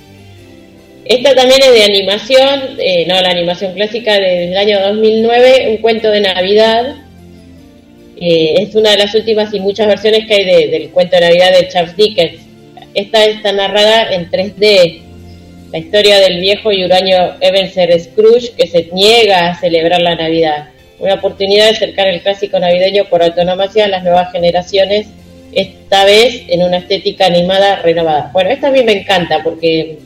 [1.05, 6.11] Esta también es de animación, eh, no la animación clásica del año 2009, un cuento
[6.11, 6.97] de Navidad.
[8.21, 11.53] Eh, es una de las últimas y muchas versiones que hay del cuento de Navidad
[11.53, 12.41] de Charles Dickens.
[12.95, 15.03] Esta está narrada en 3D.
[15.71, 20.71] La historia del viejo y huraño Ebenezer Scrooge que se niega a celebrar la Navidad.
[20.99, 25.07] Una oportunidad de acercar el clásico navideño por autonomía a las nuevas generaciones
[25.53, 28.31] esta vez en una estética animada renovada.
[28.33, 29.99] Bueno, esta a mí me encanta porque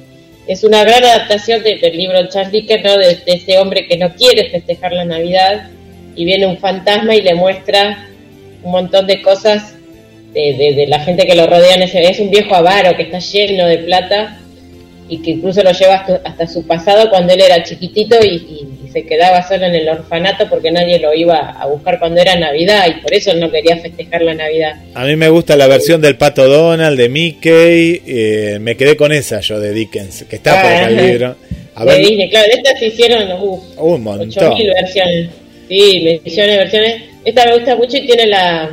[0.46, 2.96] es una gran adaptación del libro Charles Dickens, ¿no?
[2.96, 5.68] de, ese hombre que no quiere festejar la Navidad
[6.16, 8.08] y viene un fantasma y le muestra
[8.62, 9.74] un montón de cosas
[10.32, 11.76] de, la gente que lo rodea.
[11.76, 14.40] es un viejo avaro que está lleno de plata
[15.10, 19.46] y que incluso lo lleva hasta, su pasado cuando él era chiquitito y, se quedaba
[19.46, 23.14] solo en el orfanato porque nadie lo iba a buscar cuando era Navidad y por
[23.14, 24.82] eso él no quería festejar la Navidad.
[24.94, 29.12] A mí me gusta la versión del Pato Donald, de Mickey, eh, me quedé con
[29.12, 31.36] esa yo de Dickens, que está por el libro.
[31.76, 33.30] A ver, claro, de estas se hicieron
[33.76, 34.28] un montón.
[34.28, 35.30] 8000 versiones.
[35.68, 37.02] Sí, millones de versiones.
[37.24, 38.70] Esta me gusta mucho y tiene la,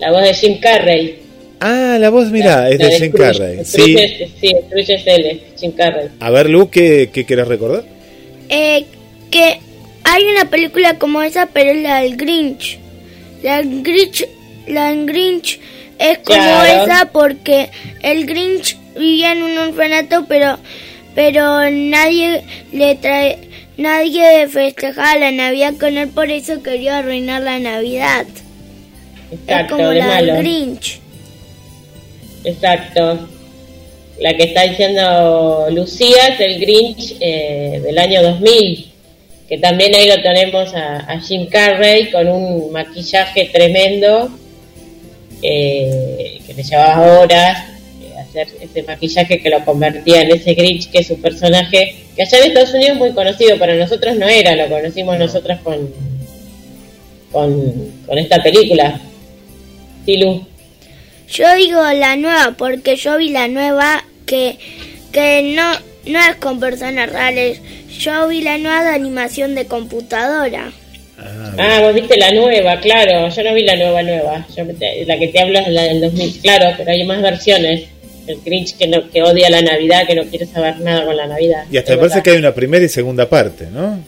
[0.00, 1.27] la voz de Jim Carrey.
[1.60, 3.64] Ah, la voz, mira, es de Jim Carrey.
[3.64, 3.96] Sí,
[4.40, 6.08] sí, es él, Jim Carrey.
[6.20, 7.84] A ver, Lu, ¿qué, qué quieres recordar?
[8.48, 8.84] Eh,
[9.30, 9.58] que
[10.04, 12.78] hay una película como esa, pero es la del Grinch.
[13.42, 14.26] La Grinch,
[14.66, 15.60] la Grinch
[15.98, 17.70] es como esa porque
[18.02, 20.58] el Grinch vivía en un orfanato, pero
[21.14, 23.38] pero nadie le trae
[23.76, 28.26] nadie festejaba la Navidad con él, por eso quería arruinar la Navidad.
[29.46, 31.00] es como la del Grinch.
[32.48, 33.28] Exacto.
[34.20, 38.90] la que está diciendo Lucía es el Grinch eh, del año 2000,
[39.48, 44.30] que también ahí lo tenemos a, Jim Carrey con un maquillaje tremendo,
[45.42, 47.64] eh, que le llevaba horas
[48.02, 52.22] eh, hacer ese maquillaje que lo convertía en ese Grinch, que es un personaje que
[52.22, 55.94] allá en Estados Unidos es muy conocido, para nosotros no era, lo conocimos nosotros con,
[57.30, 59.00] con, con esta película.
[60.04, 60.47] Tilu.
[61.30, 64.58] Yo digo la nueva porque yo vi la nueva que,
[65.12, 65.72] que no,
[66.06, 67.60] no es con personas reales.
[67.98, 70.72] Yo vi la nueva de animación de computadora.
[71.18, 73.28] Ah, ah vos viste la nueva, claro.
[73.28, 74.46] Yo no vi la nueva nueva.
[74.56, 74.64] Yo
[75.06, 77.84] la que te hablo es la del 2000, claro, pero hay más versiones.
[78.26, 81.26] El Grinch que, no, que odia la Navidad, que no quiere saber nada con la
[81.26, 81.64] Navidad.
[81.70, 84.02] Y hasta me parece que hay una primera y segunda parte, ¿no?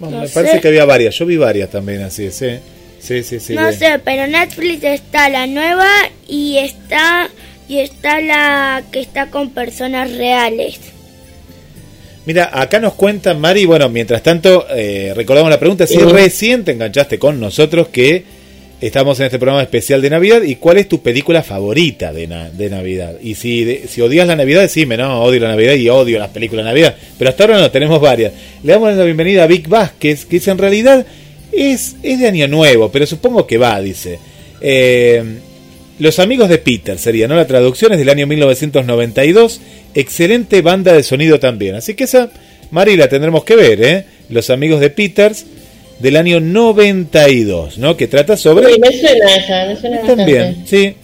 [0.00, 1.14] me parece que había varias.
[1.16, 2.28] Yo vi varias también así,
[3.06, 3.54] ¿sí?
[3.54, 5.88] no sé, pero Netflix está la nueva
[6.28, 7.30] y está
[7.68, 10.78] y está la que está con personas reales.
[12.24, 16.72] Mira, acá nos cuentan, Mari, bueno, mientras tanto, eh, recordamos la pregunta, si recién te
[16.72, 18.24] enganchaste con nosotros que
[18.80, 22.70] estamos en este programa especial de Navidad y cuál es tu película favorita de, de
[22.70, 23.14] Navidad.
[23.22, 26.64] Y si, si odias la Navidad, decime, no, odio la Navidad y odio las películas
[26.64, 26.96] de Navidad.
[27.16, 28.32] Pero hasta ahora no, tenemos varias.
[28.62, 31.06] Le damos la bienvenida a Vic Vázquez, que es en realidad
[31.52, 34.18] es, es de Año Nuevo, pero supongo que va, dice.
[34.60, 35.22] Eh,
[35.98, 37.36] los amigos de Peter sería, ¿no?
[37.36, 39.60] La traducción es del año 1992.
[39.94, 41.74] Excelente banda de sonido también.
[41.74, 42.30] Así que esa,
[42.70, 44.04] Mari, la tendremos que ver, ¿eh?
[44.28, 45.46] Los amigos de Peters
[45.98, 47.96] del año 92, ¿no?
[47.96, 48.72] Que trata sobre...
[48.74, 50.94] Sí, me suena esa, me suena También, sí.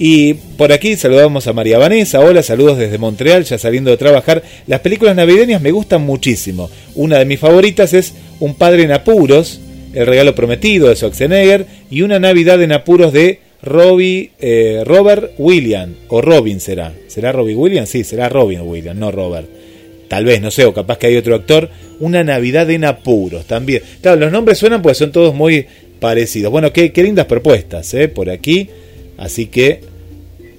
[0.00, 2.20] Y por aquí saludamos a María Vanessa.
[2.20, 4.42] Hola, saludos desde Montreal, ya saliendo de trabajar.
[4.66, 6.70] Las películas navideñas me gustan muchísimo.
[6.94, 9.60] Una de mis favoritas es Un padre en apuros,
[9.94, 15.94] El regalo prometido de Schwarzenegger y Una Navidad en apuros de Robbie, eh, Robert William,
[16.08, 16.92] o Robin será.
[17.08, 17.88] ¿Será Robbie Williams?
[17.88, 19.48] Sí, será Robin Williams, no Robert.
[20.08, 21.68] Tal vez, no sé, o capaz que hay otro actor.
[22.00, 23.82] Una Navidad en apuros también.
[24.00, 25.66] Claro, los nombres suenan pues son todos muy
[26.00, 26.50] parecidos.
[26.50, 28.08] Bueno, qué, qué lindas propuestas, ¿eh?
[28.08, 28.68] Por aquí.
[29.18, 29.80] Así que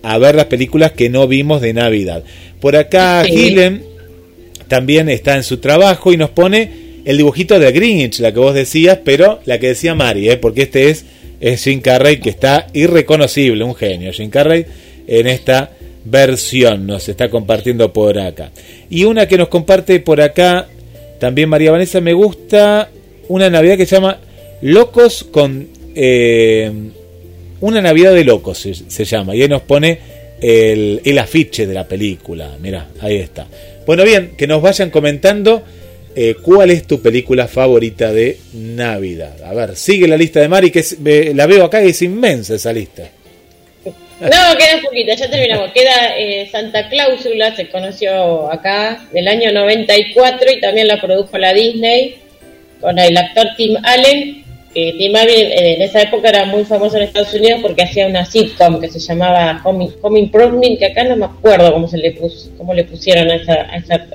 [0.03, 2.23] a ver las películas que no vimos de Navidad.
[2.59, 3.55] Por acá sí.
[4.67, 8.53] también está en su trabajo y nos pone el dibujito de Grinch, la que vos
[8.53, 10.37] decías, pero la que decía Mari, ¿eh?
[10.37, 11.05] porque este es,
[11.39, 14.11] es Jim Carrey que está irreconocible, un genio.
[14.11, 14.65] Jim Carrey
[15.07, 15.71] en esta
[16.05, 18.51] versión nos está compartiendo por acá.
[18.89, 20.67] Y una que nos comparte por acá,
[21.19, 22.89] también María Vanessa, me gusta
[23.27, 24.19] una Navidad que se llama
[24.61, 25.67] Locos con...
[25.95, 26.71] Eh,
[27.61, 29.35] una Navidad de locos se, llama.
[29.35, 29.99] Y ahí nos pone
[30.41, 32.55] el, el, afiche de la película.
[32.61, 33.47] Mira, ahí está.
[33.85, 35.63] Bueno, bien, que nos vayan comentando
[36.15, 39.43] eh, cuál es tu película favorita de Navidad.
[39.43, 42.55] A ver, sigue la lista de Mari, que eh, la veo acá y es inmensa
[42.55, 43.09] esa lista.
[43.85, 45.71] No, queda un poquito, ya terminamos.
[45.71, 51.53] Queda eh, Santa Cláusula, se conoció acá, del año 94 y también la produjo la
[51.53, 52.17] Disney
[52.81, 54.39] con el actor Tim Allen
[54.73, 58.25] que Tim Allen en esa época era muy famoso en Estados Unidos porque hacía una
[58.25, 62.51] sitcom que se llamaba Home, Improvement, que acá no me acuerdo cómo se le puso,
[62.57, 63.67] cómo le pusieron a esa,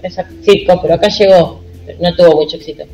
[0.03, 1.64] esa, sitcom, pero acá llegó,
[2.01, 2.85] no tuvo mucho éxito.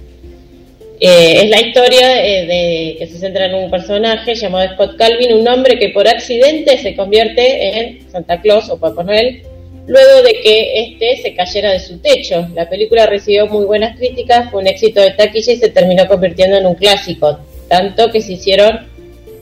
[1.03, 5.33] Eh, es la historia eh, de que se centra en un personaje llamado Scott Calvin,
[5.33, 9.42] un hombre que por accidente se convierte en Santa Claus o Papá Noel,
[9.87, 12.46] luego de que este se cayera de su techo.
[12.55, 16.59] La película recibió muy buenas críticas, fue un éxito de taquilla y se terminó convirtiendo
[16.59, 17.38] en un clásico
[17.70, 18.81] tanto que se hicieron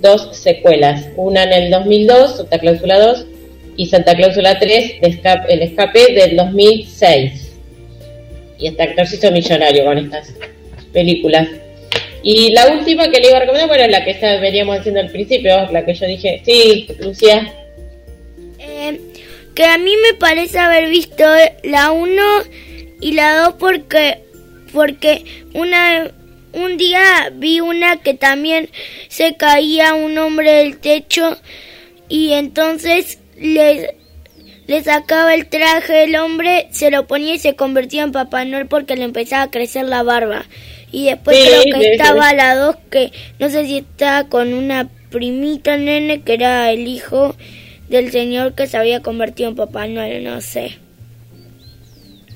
[0.01, 3.27] dos secuelas, una en el 2002, Santa Cláusula 2,
[3.77, 4.97] y Santa Cláusula 3,
[5.49, 7.48] El Escape del 2006.
[8.59, 10.35] Y este actor se hizo millonario con estas
[10.93, 11.49] películas.
[12.23, 15.71] Y la última que le iba a recomendar, bueno, la que veníamos haciendo al principio,
[15.71, 17.53] la que yo dije, sí, Lucía.
[18.59, 19.01] Eh,
[19.55, 21.25] que a mí me parece haber visto
[21.63, 22.23] la 1
[23.01, 24.19] y la 2 porque,
[24.73, 26.11] porque una
[26.53, 28.69] un día vi una que también
[29.09, 31.37] se caía un hombre del techo
[32.09, 33.97] y entonces le,
[34.69, 38.67] le sacaba el traje el hombre, se lo ponía y se convertía en Papá Noel
[38.67, 40.45] porque le empezaba a crecer la barba.
[40.93, 45.79] Y después creo que estaba la dos que no sé si estaba con una primita
[45.79, 47.35] nene que era el hijo
[47.89, 50.77] del señor que se había convertido en Papá Noel, no sé.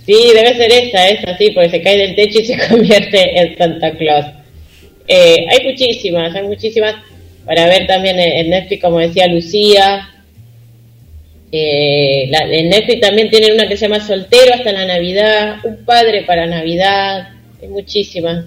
[0.07, 3.59] Sí, debe ser esa, esa, sí, porque se cae del techo y se convierte en
[3.59, 4.27] Santa Claus.
[5.07, 6.94] Eh, hay muchísimas, hay muchísimas
[7.44, 10.09] para ver también en Netflix, como decía Lucía.
[11.55, 16.23] Eh, en Netflix también tienen una que se llama Soltero hasta la Navidad, Un Padre
[16.23, 17.29] para Navidad,
[17.61, 18.46] hay muchísimas.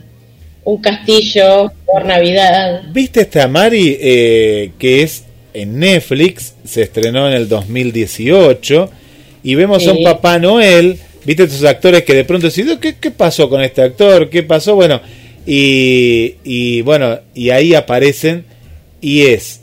[0.63, 2.81] Un Castillo por Navidad.
[2.91, 6.55] ¿Viste esta Mari eh, que es en Netflix?
[6.65, 8.89] Se estrenó en el 2018
[9.43, 13.11] y vemos a un Papá Noel, viste esos actores que de pronto decís, ¿qué, ¿qué
[13.11, 14.27] pasó con este actor?
[14.31, 14.73] ¿Qué pasó?
[14.73, 14.99] Bueno,
[15.45, 18.45] y, y bueno, y ahí aparecen
[18.99, 19.61] y es,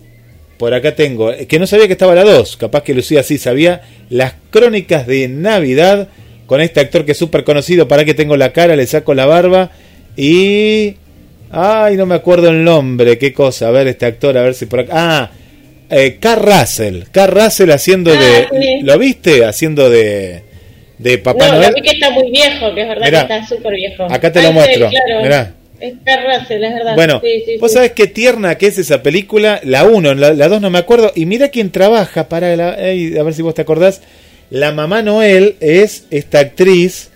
[0.62, 3.80] por acá tengo, que no sabía que estaba la 2, capaz que Lucía sí sabía,
[4.10, 6.06] las crónicas de Navidad
[6.46, 9.26] con este actor que es súper conocido, para que tengo la cara, le saco la
[9.26, 9.72] barba
[10.16, 10.94] y...
[11.50, 14.66] Ay, no me acuerdo el nombre, qué cosa, a ver este actor, a ver si
[14.66, 14.92] por acá...
[14.94, 15.30] Ah,
[15.90, 18.46] eh, Carl Russell, Carl Russell haciendo de...
[18.48, 18.48] Ah,
[18.82, 19.44] ¿Lo viste?
[19.44, 20.44] Haciendo de...
[20.96, 21.70] De Papá no, Noel.
[21.70, 24.06] Lo vi que está muy viejo, que es verdad que está súper viejo.
[24.08, 24.88] Acá te lo muestro.
[25.24, 25.56] Mirá.
[25.82, 26.94] Es Russell, es verdad.
[26.94, 27.20] Bueno,
[27.58, 31.10] vos sabés qué tierna que es esa película, la 1, la 2 no me acuerdo,
[31.16, 34.00] y mira quién trabaja para la, a ver si vos te acordás,
[34.50, 37.10] la mamá Noel es esta actriz,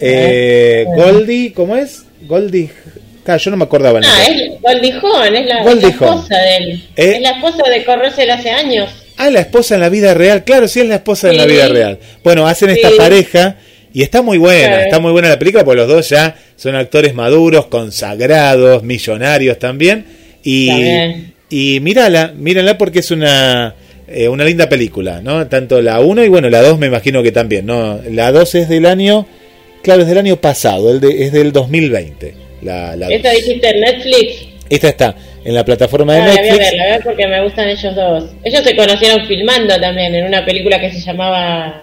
[0.00, 2.04] eh, Goldie, ¿cómo es?
[2.22, 2.70] Goldie,
[3.38, 4.00] yo no me acordaba.
[4.02, 6.84] Ah, es Goldie Hawn, es la, esposa de él.
[6.96, 8.88] Eh, es la esposa de Corrosel hace años.
[9.18, 11.68] Ah, la esposa en la vida real, claro, sí es la esposa en la vida
[11.68, 11.98] real.
[12.24, 13.58] Bueno, hacen esta pareja
[13.94, 17.14] y está muy buena, está muy buena la película porque los dos ya son actores
[17.14, 20.04] maduros, consagrados, millonarios también.
[20.42, 20.70] Y,
[21.50, 23.74] y mírala, mírala porque es una,
[24.08, 25.46] eh, una linda película, ¿no?
[25.46, 28.00] Tanto la 1 y bueno, la 2 me imagino que también, ¿no?
[28.10, 29.26] La 2 es del año,
[29.82, 32.34] claro, es del año pasado, el de, es del 2020.
[32.62, 34.46] La, la ¿Esta dijiste en Netflix?
[34.70, 36.48] Esta está en la plataforma de ah, Netflix.
[36.48, 38.24] La voy a ver, la voy a ver porque me gustan ellos dos.
[38.42, 41.82] Ellos se conocieron filmando también en una película que se llamaba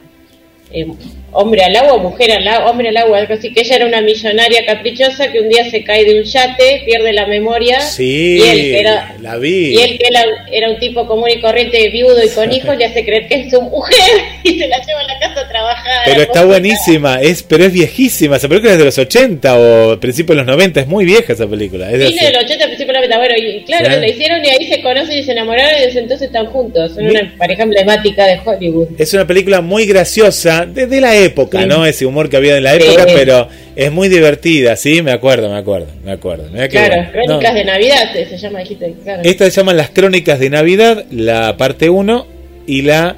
[0.72, 0.88] eh,
[1.32, 4.02] hombre al agua, mujer al agua, hombre al agua, algo así, que ella era una
[4.02, 7.80] millonaria caprichosa que un día se cae de un yate, pierde la memoria.
[7.82, 9.76] Sí, y él, era, la vi.
[9.76, 10.08] Y él, que
[10.52, 13.52] era, un tipo común y corriente, viudo y con hijos, le hace creer que es
[13.52, 13.98] su mujer
[14.44, 16.02] y se la lleva a la casa a trabajar.
[16.06, 20.38] Pero está buenísima, es pero es viejísima, esa película es de los 80 o principios
[20.38, 21.92] de los 90, es muy vieja esa película.
[21.92, 24.50] Es de, de los 80, principios de los 90, bueno, y claro, la hicieron y
[24.50, 28.26] ahí se conocen y se enamoraron y desde entonces están juntos, son una pareja emblemática
[28.26, 28.88] de Hollywood.
[28.98, 31.86] Es una película muy graciosa, desde la época, ¿no?
[31.86, 35.58] Ese humor que había en la época, pero es muy divertida, sí, me acuerdo, me
[35.58, 36.50] acuerdo, me acuerdo.
[36.70, 39.22] claro, Crónicas de Navidad se, llama, dijiste, claro.
[39.24, 42.28] Estas se llaman las Crónicas de Navidad, la parte 1
[42.68, 43.16] y la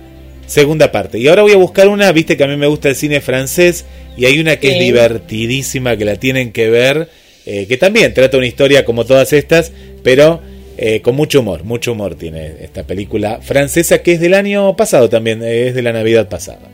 [0.48, 1.18] segunda parte.
[1.18, 3.86] Y ahora voy a buscar una, viste que a mí me gusta el cine francés
[4.18, 7.08] y hay una que es divertidísima, que la tienen que ver,
[7.46, 9.72] eh, que también trata una historia como todas estas,
[10.04, 10.42] pero
[10.78, 15.10] eh, con mucho humor, mucho humor tiene esta película francesa que es del año pasado
[15.10, 16.71] también, eh, es de la Navidad pasada.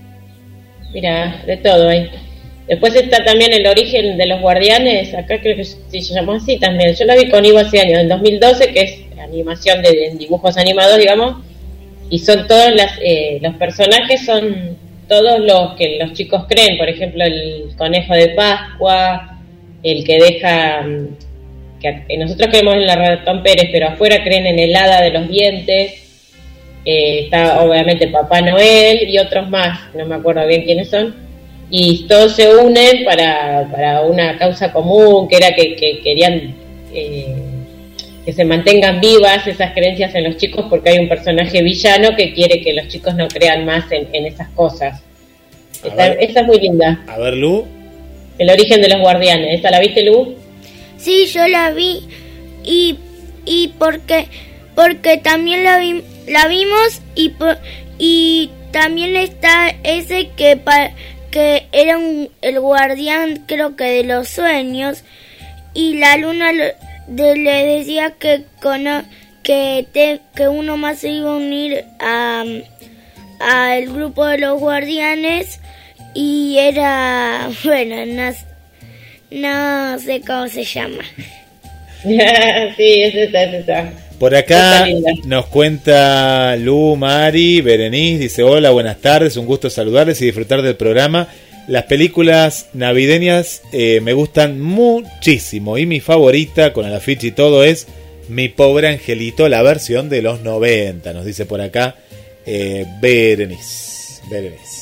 [0.93, 2.09] Mira, de todo ahí.
[2.67, 6.93] Después está también el origen de los guardianes, acá creo que se llamó así también.
[6.93, 10.97] Yo la vi con Ivo hace años, en 2012, que es animación de, dibujos animados,
[10.97, 11.43] digamos,
[12.09, 14.77] y son todos las, eh, los personajes, son
[15.07, 19.39] todos los que los chicos creen, por ejemplo, el conejo de Pascua,
[19.83, 21.07] el que deja, mm,
[21.79, 25.29] que nosotros creemos en la ratón Pérez, pero afuera creen en el hada de los
[25.29, 26.06] dientes
[26.89, 31.13] eh, está obviamente Papá Noel y otros más, no me acuerdo bien quiénes son,
[31.69, 36.55] y todos se unen para, para una causa común, que era que, querían
[36.93, 37.35] eh,
[38.23, 42.33] que se mantengan vivas esas creencias en los chicos, porque hay un personaje villano que
[42.33, 45.03] quiere que los chicos no crean más en, esas cosas.
[45.83, 47.03] Esa, es muy linda.
[47.05, 47.65] A ver, Lu.
[48.38, 49.55] El origen de los guardianes.
[49.55, 50.35] ¿Esta la viste, Lu?
[50.95, 52.07] Sí, yo la vi.
[52.63, 52.95] Y,
[53.45, 54.27] y porque,
[54.73, 57.34] porque también la vi la vimos y,
[57.97, 60.59] y también está ese que,
[61.32, 65.03] que era un, el guardián creo que de los sueños
[65.73, 66.73] y la luna le
[67.07, 68.43] decía que,
[69.43, 75.59] que, que uno más se iba a unir al grupo de los guardianes
[76.13, 78.34] y era, bueno, no,
[79.32, 81.03] no sé cómo se llama.
[82.03, 84.06] sí, es esa, es esa.
[84.20, 84.88] Por acá
[85.26, 90.76] nos cuenta Lu, Mari, Berenice, dice hola, buenas tardes, un gusto saludarles y disfrutar del
[90.76, 91.28] programa.
[91.68, 97.63] Las películas navideñas eh, me gustan muchísimo y mi favorita con el afiche y todo
[97.63, 97.88] es
[98.28, 101.95] Mi pobre angelito, la versión de los 90, nos dice por acá
[102.45, 104.22] eh, Berenice.
[104.32, 104.76] Berenice.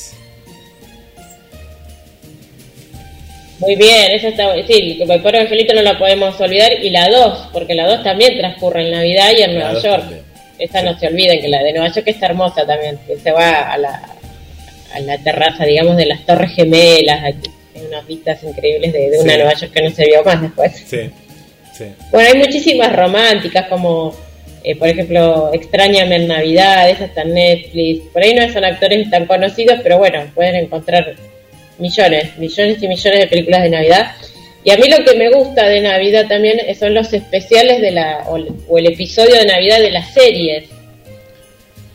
[3.59, 7.49] Muy bien, esa está, sí, el pobre angelito no la podemos olvidar y la 2,
[7.53, 10.03] porque la 2 también transcurre en Navidad y en Nueva York.
[10.59, 13.71] Esa no se olviden, que la de Nueva York está hermosa también, que se va
[13.71, 14.01] a la,
[14.93, 17.35] a la terraza, digamos, de las Torres Gemelas, hay
[17.87, 20.83] unas vistas increíbles de, una Nueva York que no se vio más después.
[20.85, 21.11] Sí,
[22.11, 24.13] Bueno, hay muchísimas románticas como,
[24.63, 29.09] eh, por ejemplo, Extrañame en Navidad, esa está en Netflix, por ahí no son actores
[29.09, 31.15] tan conocidos, pero bueno, pueden encontrar
[31.77, 34.11] millones, millones y millones de películas de Navidad.
[34.63, 38.25] Y a mí lo que me gusta de Navidad también son los especiales de la,
[38.27, 40.65] o, el episodio de Navidad de las series.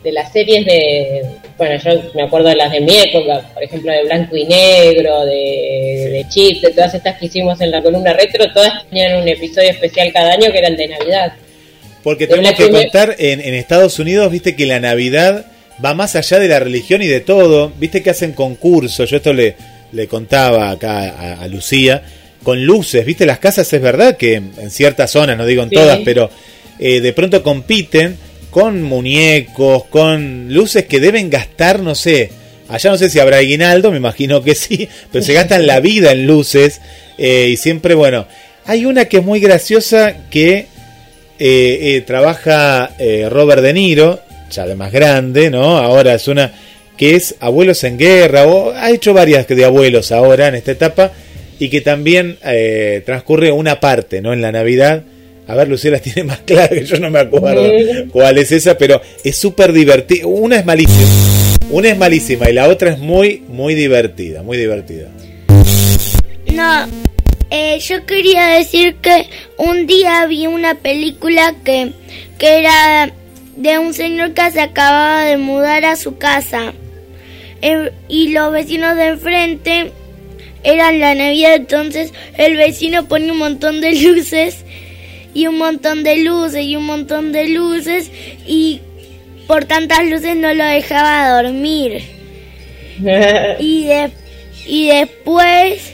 [0.03, 1.21] De las series de,
[1.57, 5.25] bueno, yo me acuerdo de las de mi época, por ejemplo, de Blanco y Negro,
[5.25, 9.27] de, de Chips, de todas estas que hicimos en la columna retro, todas tenían un
[9.27, 11.33] episodio especial cada año que era el de Navidad.
[12.03, 15.45] Porque tenemos que contar, en, en Estados Unidos, viste que la Navidad
[15.83, 19.33] va más allá de la religión y de todo, viste que hacen concursos, yo esto
[19.33, 19.55] le,
[19.91, 22.03] le contaba acá a, Lucía,
[22.43, 25.99] con luces, viste, las casas es verdad que en ciertas zonas, no digo en todas,
[26.03, 26.29] pero
[26.79, 28.17] eh, de pronto compiten
[28.49, 32.31] con muñecos, con luces que deben gastar, no sé,
[32.67, 36.11] allá no sé si habrá aguinaldo, me imagino que sí, pero se gastan la vida
[36.11, 36.81] en luces
[37.17, 38.25] eh, y siempre, bueno,
[38.65, 40.67] hay una que es muy graciosa que
[41.37, 42.91] eh, trabaja
[43.29, 44.19] Robert De Niro,
[44.51, 45.77] ya de más grande, ¿no?
[45.77, 46.51] Ahora es una
[47.01, 51.11] que es Abuelos en Guerra, o ha hecho varias de abuelos ahora en esta etapa,
[51.57, 54.33] y que también eh, transcurre una parte, ¿no?
[54.33, 55.01] En la Navidad.
[55.47, 57.63] A ver, Lucía tiene más clara que yo no me acuerdo
[58.11, 60.27] cuál es esa, pero es súper divertida.
[60.27, 61.09] Una es malísima,
[61.71, 65.09] una es malísima y la otra es muy, muy divertida, muy divertida.
[66.53, 66.87] No,
[67.49, 69.25] eh, yo quería decir que
[69.57, 71.93] un día vi una película que,
[72.37, 73.11] que era
[73.57, 76.73] de un señor que se acababa de mudar a su casa.
[77.61, 79.91] Eh, y los vecinos de enfrente
[80.63, 84.63] eran la Navidad, entonces el vecino ponía un montón de luces
[85.33, 88.11] y un montón de luces y un montón de luces
[88.45, 88.81] y
[89.47, 92.03] por tantas luces no lo dejaba dormir.
[93.59, 93.87] y,
[94.65, 95.93] y después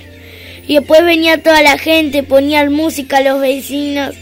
[0.67, 4.15] y después venía toda la gente, ponía música a los vecinos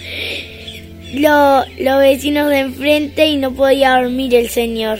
[1.20, 5.00] los vecinos de enfrente y no podía dormir el señor.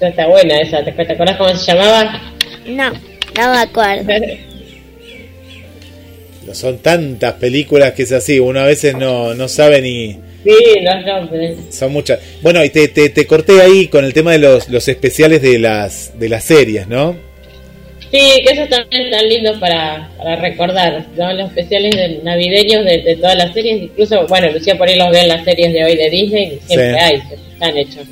[0.00, 2.32] Está buena esa, ¿te, acuerdas cómo se llamaba?
[2.66, 4.12] No, no me acuerdo.
[6.52, 10.18] Son tantas películas que es así, uno a veces no, no sabe ni...
[10.42, 11.28] Sí, no, no,
[11.70, 12.18] Son muchas.
[12.40, 15.58] Bueno, y te, te, te, corté ahí con el tema de los, los especiales de
[15.58, 17.14] las, de las series, ¿no?
[18.10, 21.32] Sí, que esos también están lindos para, para recordar, ¿no?
[21.34, 25.28] Los especiales navideños de, todas las series, incluso, bueno, Lucía por ahí los ve en
[25.28, 27.22] las series de hoy de Disney, siempre hay,
[27.52, 28.06] están hechos.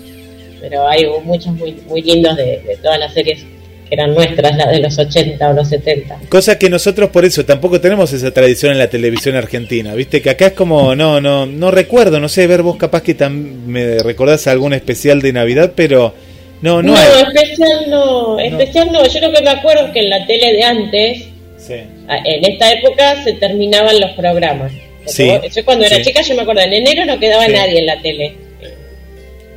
[0.60, 3.40] Pero hay muchos muy, muy lindos de, todas las series
[3.88, 6.20] que eran nuestras, las de los 80 o los 70.
[6.28, 10.30] Cosa que nosotros por eso tampoco tenemos esa tradición en la televisión argentina, viste que
[10.30, 14.46] acá es como, no, no, no recuerdo, no sé, ver vos capaz que me recordás
[14.46, 16.14] algún especial de Navidad, pero
[16.60, 19.06] no, no, especial no, especial no.
[19.06, 21.28] Yo lo que me acuerdo es que en la tele de antes,
[21.68, 24.72] en esta época se terminaban los programas.
[25.16, 28.47] yo cuando era chica yo me acuerdo, en enero no quedaba nadie en la tele.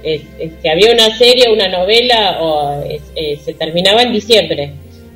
[0.04, 4.72] Que había una serie, una novela, o eh, se terminaba en diciembre.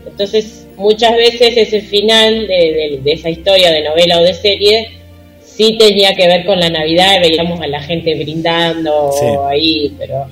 [0.06, 4.92] Entonces, muchas veces ese final de, esa historia de novela o de serie
[5.44, 10.28] sí tenía que ver con la Navidad, veíamos a la gente brindando ahí, pero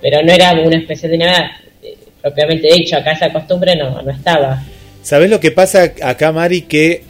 [0.00, 4.10] pero no era una especie de nada eh, propiamente dicho, acá esa costumbre no, no
[4.10, 4.62] estaba.
[5.02, 6.62] ¿Sabes lo que pasa acá, Mari?
[6.62, 7.02] Que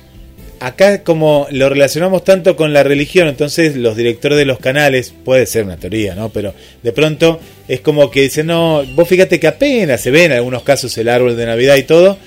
[0.60, 5.46] acá como lo relacionamos tanto con la religión, entonces los directores de los canales, puede
[5.46, 6.28] ser una teoría, ¿no?
[6.28, 10.32] Pero de pronto es como que dicen, no, vos fíjate que apenas se ve en
[10.32, 12.18] algunos casos el árbol de Navidad y todo,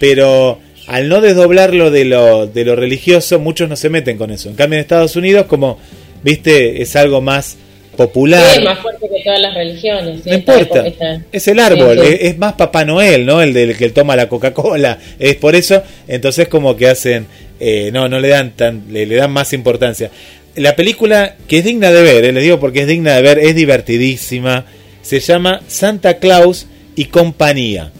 [0.00, 0.58] pero
[0.88, 4.48] al no desdoblarlo de lo, de lo religioso, muchos no se meten con eso.
[4.48, 5.78] En cambio en Estados Unidos, como,
[6.22, 7.56] viste, es algo más
[7.96, 8.44] popular.
[8.56, 10.24] es más fuerte que todas las religiones.
[10.26, 10.84] No importa,
[11.32, 13.42] es el árbol, Es, más Papá Noel, ¿no?
[13.42, 14.98] El del que toma la Coca-Cola.
[15.18, 17.26] Es por eso, entonces como que hacen,
[17.58, 20.10] eh, no, no le dan tan, le, dan más importancia.
[20.54, 23.38] La película que es digna de ver, eh, les digo porque es digna de ver,
[23.38, 24.64] es divertidísima.
[25.02, 27.92] Se llama Santa Claus y compañía.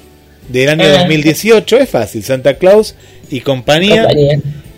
[0.49, 1.83] Del año 2018, ah.
[1.83, 2.95] es fácil, Santa Claus
[3.31, 4.09] y compañía.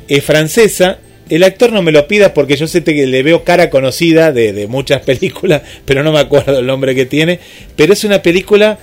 [0.09, 0.99] Es francesa,
[1.29, 4.67] el actor no me lo pida porque yo sé que le veo cara conocida de,
[4.67, 7.39] muchas películas, pero no me acuerdo el nombre que tiene.
[7.77, 8.79] Pero es una película,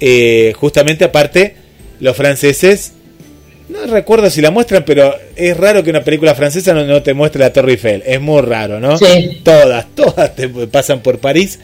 [0.00, 1.56] eh, justamente aparte,
[2.00, 2.92] los franceses,
[3.68, 7.40] no recuerdo si la muestran, pero es raro que una película francesa no, te muestre
[7.40, 8.02] la Torre Eiffel.
[8.06, 8.96] Es muy raro, ¿no?
[8.96, 9.40] Sí.
[9.42, 11.58] Todas, todas te pasan por París.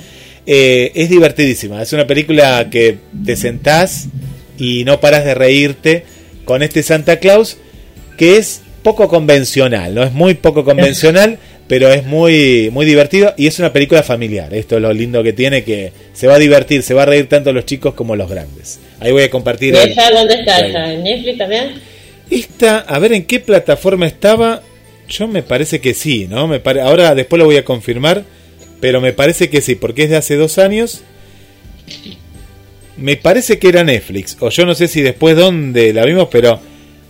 [0.45, 1.80] Eh, es divertidísima.
[1.80, 4.09] Es una película que te sentás
[4.59, 6.05] y no paras de reírte
[6.45, 7.59] con este Santa Claus,
[8.18, 13.47] que es poco convencional, no es muy poco convencional, pero es muy muy divertido y
[13.47, 14.53] es una película familiar.
[14.53, 17.28] Esto es lo lindo que tiene que se va a divertir, se va a reír
[17.28, 18.80] tanto los chicos como los grandes.
[19.01, 19.74] Ahí voy a compartir.
[19.74, 20.93] dónde está?
[20.93, 21.72] ¿En Netflix también?
[22.30, 24.62] Esta, a ver en qué plataforma estaba.
[25.09, 26.49] Yo me parece que sí, ¿no?
[26.49, 26.80] Me pare...
[26.80, 28.24] Ahora después lo voy a confirmar,
[28.80, 31.03] pero me parece que sí, porque es de hace dos años.
[32.97, 36.61] Me parece que era Netflix, o yo no sé si después dónde la vimos, pero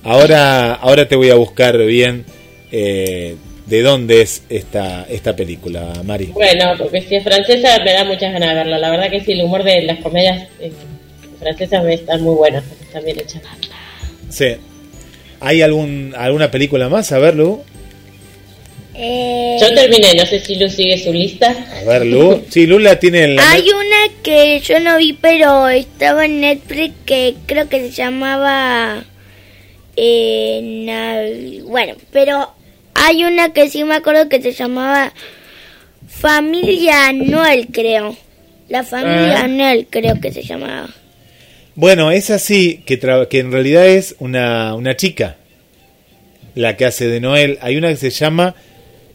[0.04, 2.24] Ahora, ahora te voy a buscar bien
[2.72, 3.36] eh,
[3.66, 6.26] de dónde es esta, esta película, Mari.
[6.26, 8.78] Bueno, porque si es francesa me da muchas ganas de verla.
[8.78, 10.72] La verdad que sí, el humor de las comedias eh,
[11.38, 13.42] francesas me están muy buenas, están bien hechas.
[14.28, 14.56] Sí.
[15.40, 17.12] ¿Hay algún, alguna película más?
[17.12, 17.62] A ver, Lu.
[18.94, 21.54] Eh, Yo terminé, no sé si Lu sigue su lista.
[21.80, 22.42] A ver, Lu.
[22.48, 23.50] Sí, Lu la tiene en la...
[23.50, 29.04] Hay una que yo no vi, pero estaba en Netflix que creo que se llamaba.
[29.96, 32.52] Nav- bueno, pero
[32.94, 35.12] hay una que sí me acuerdo que se llamaba
[36.08, 38.16] Familia Noel, creo.
[38.68, 39.48] La familia Ah.
[39.48, 40.88] Noel, creo que se llamaba.
[41.74, 45.36] Bueno, es así, que, que en realidad es una, una chica
[46.54, 47.58] la que hace de Noel.
[47.62, 48.54] Hay una que se llama,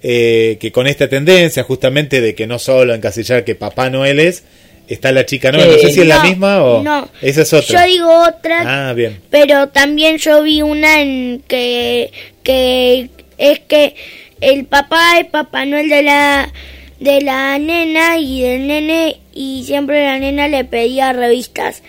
[0.02, 4.44] eh, que con esta tendencia justamente de que no solo encasillar que Papá Noel es,
[4.88, 5.52] está la chica.
[5.52, 5.80] No Sí.
[5.82, 6.84] sé si es la No, misma o...
[6.84, 7.10] no.
[7.22, 7.82] Esa es otra.
[7.86, 9.22] Yo digo otra Ah, bien.
[9.30, 12.12] Pero también yo vi una en que,
[12.44, 13.96] que es que
[14.42, 16.52] el papá es Papá Noel de la
[17.00, 21.84] de la nena y del nene y siempre la nena le pedía revistas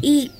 [0.00, 0.32] y,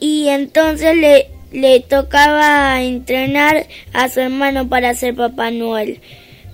[0.00, 6.00] y entonces le, le tocaba entrenar a su hermano para ser Papá Noel.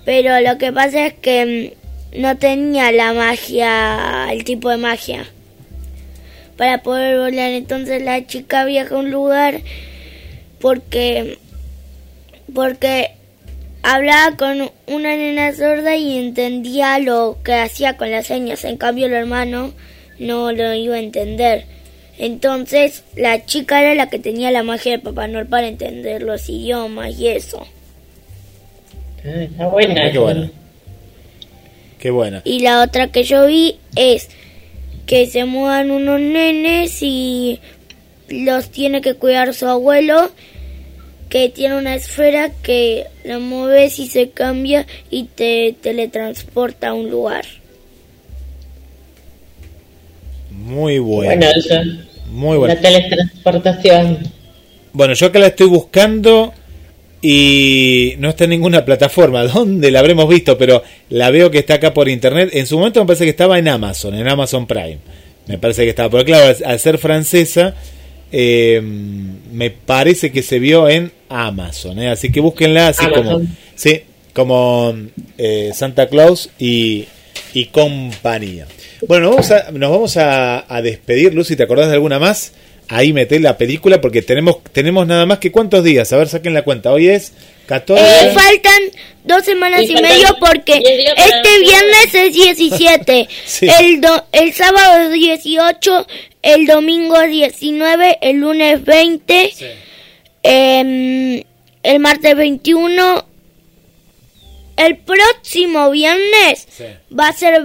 [0.05, 1.80] Pero lo que pasa es que mm,
[2.17, 5.27] no tenía la magia, el tipo de magia
[6.61, 7.53] para poder volar.
[7.53, 9.63] Entonces la chica viaja a un lugar
[10.61, 11.39] porque
[12.53, 13.13] porque
[13.83, 18.65] hablaba con una nena sorda y entendía lo que hacía con las señas.
[18.65, 19.73] En cambio el hermano
[20.19, 21.65] no lo iba a entender.
[22.19, 26.47] Entonces la chica era la que tenía la magia de Papá Noel para entender los
[26.51, 27.67] idiomas y eso.
[29.25, 30.13] Ah, está buena.
[30.13, 30.60] Qué.
[32.01, 32.43] Qué buena.
[32.45, 34.29] Y la otra que yo vi es
[35.07, 37.61] que se mudan unos nenes y
[38.29, 40.31] los tiene que cuidar su abuelo,
[41.29, 47.11] que tiene una esfera que la mueves y se cambia y te teletransporta a un
[47.11, 47.45] lugar.
[50.51, 51.51] Muy Bueno, buena.
[51.51, 51.75] eso.
[52.31, 52.75] Muy buena.
[52.75, 54.19] La teletransportación.
[54.93, 56.53] Bueno, yo acá la estoy buscando
[57.23, 59.43] y no está en ninguna plataforma.
[59.45, 60.57] ¿Dónde la habremos visto?
[60.59, 62.51] Pero la veo que está acá por internet.
[62.53, 64.99] En su momento me parece que estaba en Amazon, en Amazon Prime.
[65.47, 66.09] Me parece que estaba.
[66.11, 67.75] Pero claro, al- al ser francesa,
[68.33, 71.99] eh, me parece que se vio en Amazon.
[71.99, 72.09] ¿eh?
[72.11, 73.25] Así que búsquenla así Amazon.
[73.25, 73.47] como.
[73.75, 74.01] Sí,
[74.33, 74.95] como
[75.39, 77.07] eh, Santa Claus y,
[77.53, 78.67] y compañía.
[79.09, 81.57] Bueno, nos vamos a, nos vamos a, a despedir, Lucy.
[81.57, 82.53] ¿Te acordás de alguna más?
[82.93, 86.13] Ahí meté la película porque tenemos tenemos nada más que cuántos días.
[86.13, 86.93] A ver, saquen la cuenta.
[86.93, 87.33] Hoy es
[87.67, 88.03] 14.
[88.05, 88.83] Eh, faltan
[89.25, 93.69] dos semanas Y y, medio porque este el viernes es 17, Sí.
[93.81, 96.07] el, do- el sábado es 18,
[96.43, 99.67] el domingo es 19, el lunes 20, Sí.
[100.43, 101.43] em,
[101.85, 103.25] el martes 21,
[104.77, 106.85] el próximo viernes Sí.
[107.17, 107.63] va a ser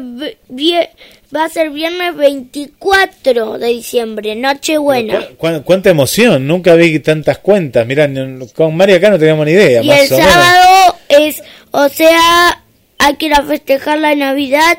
[1.33, 5.19] va a ser viernes 24 de diciembre, Nochebuena.
[5.37, 6.47] ¿Cu- cu- cuánta emoción!
[6.47, 7.85] Nunca vi tantas cuentas.
[7.87, 8.09] Mirá,
[8.53, 9.81] con María acá no teníamos ni idea.
[9.83, 10.31] Y más el o menos.
[10.33, 12.63] sábado es, o sea,
[12.99, 14.77] hay que ir a festejar la Navidad.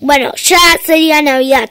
[0.00, 1.70] Bueno, ya sería Navidad.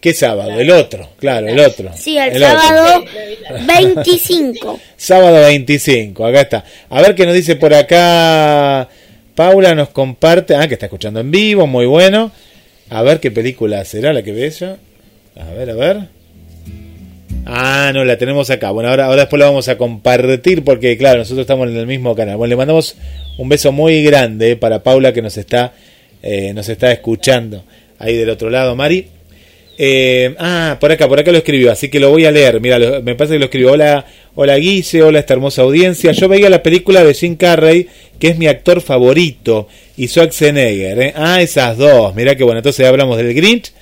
[0.00, 0.52] ¿Qué sábado?
[0.60, 1.90] El otro, claro, el otro.
[1.96, 2.60] Sí, el, otro.
[2.60, 3.04] sábado
[3.66, 4.80] 25.
[4.96, 6.64] Sábado 25, acá está.
[6.90, 8.88] A ver qué nos dice por acá.
[9.34, 10.54] Paula nos comparte.
[10.54, 12.30] Ah, que está escuchando en vivo, muy bueno.
[12.90, 14.78] A ver qué película será la que ve ella.
[15.36, 16.18] A ver, a ver.
[17.44, 18.70] Ah, no, la tenemos acá.
[18.70, 22.14] Bueno, ahora, ahora después la vamos a compartir porque, claro, nosotros estamos en el mismo
[22.14, 22.36] canal.
[22.36, 22.96] Bueno, le mandamos
[23.36, 25.72] un beso muy grande para Paula que nos está,
[26.22, 27.64] eh, nos está escuchando
[27.98, 29.08] ahí del otro lado, Mari.
[29.78, 32.60] Eh, ah, por acá, por acá lo escribió, así que lo voy a leer.
[32.60, 33.72] Mira, me parece que lo escribió.
[33.72, 34.04] Hola,
[34.40, 36.12] hola Guille, hola esta hermosa audiencia.
[36.12, 37.88] Yo veía la película de Jim Carrey,
[38.20, 39.66] que es mi actor favorito,
[39.96, 41.02] y Schwarzenegger.
[41.02, 41.12] ¿eh?
[41.16, 42.14] Ah, esas dos.
[42.14, 43.72] Mira que bueno, entonces hablamos del Grinch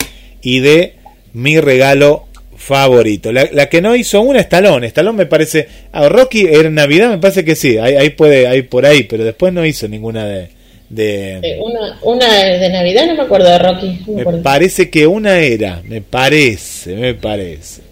[0.41, 0.95] y de
[1.35, 2.25] mi regalo
[2.57, 3.33] favorito.
[3.33, 4.87] La, la que no hizo una, Stallone.
[4.87, 5.69] Stallone me parece...
[5.93, 7.77] Ah, Rocky era en Navidad, me parece que sí.
[7.77, 10.49] Ahí, ahí puede, ahí por ahí, pero después no hizo ninguna de...
[10.89, 14.01] de Eh, una, una de Navidad, no me acuerdo de Rocky.
[14.07, 17.83] no me me parece que una era, me parece, me parece.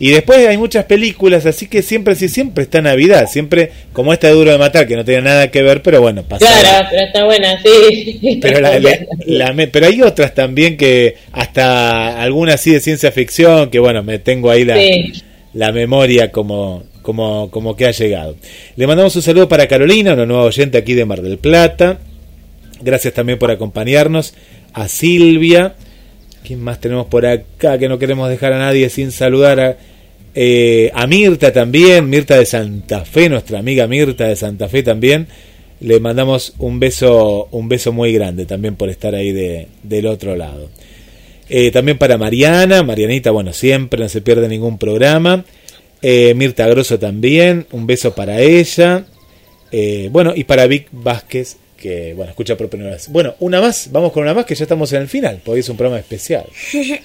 [0.00, 4.26] Y después hay muchas películas, así que siempre, sí, siempre está Navidad, siempre como esta
[4.26, 6.44] de Duro de Matar, que no tiene nada que ver, pero bueno, pasa.
[6.46, 8.38] Claro, pero está buena, sí.
[8.42, 8.78] Pero, la-
[9.26, 14.18] la- pero hay otras también que, hasta algunas así de ciencia ficción, que bueno, me
[14.18, 15.12] tengo ahí la, Sí.
[15.54, 18.36] la memoria como, como, como que ha llegado.
[18.76, 21.98] Le mandamos un saludo para Carolina, una nueva oyente aquí de Mar del Plata.
[22.82, 24.34] Gracias también por acompañarnos.
[24.72, 25.74] A Silvia.
[26.44, 29.60] ¿Quién más tenemos por acá que no queremos dejar a nadie sin saludar?
[29.60, 29.76] A,
[30.34, 35.26] eh, a Mirta también, Mirta de Santa Fe, nuestra amiga Mirta de Santa Fe también.
[35.80, 40.36] le mandamos un beso, un beso muy grande también por estar ahí de, del otro
[40.36, 40.68] lado.
[41.48, 45.44] Eh, también para Mariana, Marianita, bueno, siempre no se pierde ningún programa.
[46.02, 49.06] Eh, Mirta Grosso también, un beso para ella.
[50.10, 53.08] Bueno, y para Vic Vázquez, que bueno, escucha por primera vez.
[53.08, 55.68] Bueno, una más, vamos con una más que ya estamos en el final, porque es
[55.68, 56.46] un programa especial.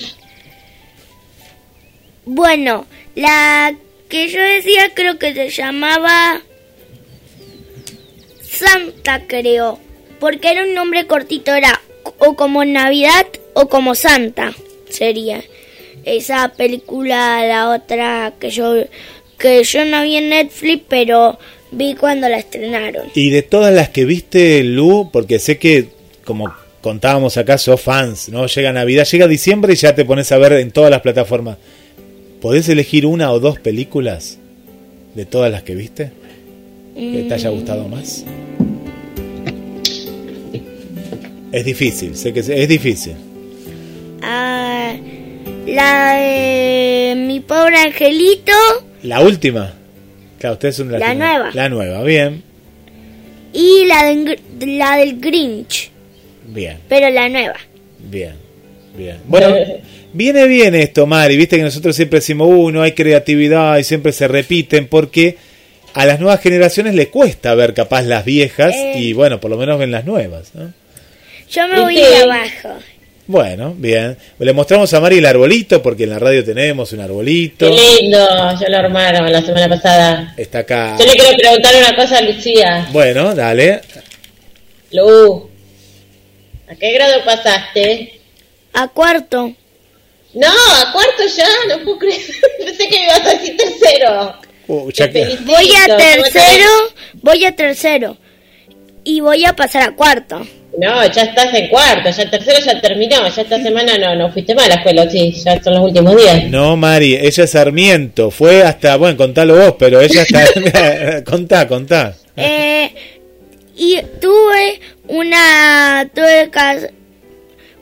[2.25, 3.75] bueno, la
[4.07, 6.41] que yo decía creo que se llamaba
[8.41, 9.79] Santa, creo,
[10.19, 11.81] porque era un nombre cortito, era
[12.17, 14.53] o como Navidad o como Santa,
[14.89, 15.43] sería.
[16.05, 18.75] Esa película, la otra que yo
[19.37, 21.39] que yo no vi en Netflix, pero
[21.71, 23.07] vi cuando la estrenaron.
[23.13, 25.89] Y de todas las que viste, Lu, porque sé que,
[26.25, 28.47] como contábamos acá, sos fans, ¿no?
[28.47, 31.57] Llega Navidad, llega diciembre y ya te pones a ver en todas las plataformas.
[32.41, 34.37] ¿Podés elegir una o dos películas
[35.15, 36.11] de todas las que viste?
[36.95, 38.25] ¿Que te haya gustado más?
[41.51, 43.15] Es difícil, sé que es difícil.
[44.21, 44.95] Ah,
[45.65, 48.53] la de Mi Pobre Angelito.
[49.03, 49.78] La última.
[50.39, 51.51] Claro, ustedes son la, nueva.
[51.53, 52.43] La nueva, bien.
[53.53, 55.91] Y la, de, la del Grinch.
[56.47, 56.79] Bien.
[56.87, 57.57] Pero la nueva.
[57.99, 58.35] Bien,
[58.95, 59.17] bien.
[59.25, 59.53] Bueno,
[60.13, 61.35] viene bien esto, Mari.
[61.35, 65.37] Viste que nosotros siempre decimos, uh, no hay creatividad y siempre se repiten porque
[65.93, 68.93] a las nuevas generaciones le cuesta ver capaz las viejas eh.
[68.97, 70.53] y bueno, por lo menos ven las nuevas.
[71.49, 72.79] Yo me voy abajo.
[73.29, 74.17] Bueno, bien.
[74.39, 77.69] Le mostramos a Mari el arbolito, porque en la radio tenemos un arbolito.
[77.69, 78.17] Qué lindo,
[78.59, 80.33] ya lo armaron la semana pasada.
[80.35, 80.95] Está acá.
[80.97, 82.87] Yo le quiero preguntar una cosa a Lucía.
[82.91, 83.81] Bueno, dale.
[84.93, 85.47] Lu,
[86.71, 88.19] ¿a qué grado pasaste?
[88.73, 89.53] A cuarto.
[90.33, 92.21] No, a cuarto ya, no puedo creer.
[92.65, 94.39] Pensé que ibas a decir tercero.
[94.67, 94.91] Uh,
[95.45, 96.67] voy a tercero,
[97.21, 98.17] voy a tercero.
[99.03, 100.47] Y voy a pasar a cuarto.
[100.79, 104.31] No, ya estás en cuarto, ya el tercero ya terminó, ya esta semana no, no
[104.31, 106.45] fuiste mal a la escuela, sí, ya son los últimos días.
[106.45, 112.15] No, Mari, ella es Sarmiento, fue hasta, bueno, contalo vos, pero ella está, contá, contá.
[112.37, 112.93] Eh,
[113.75, 116.49] y tuve una, tuve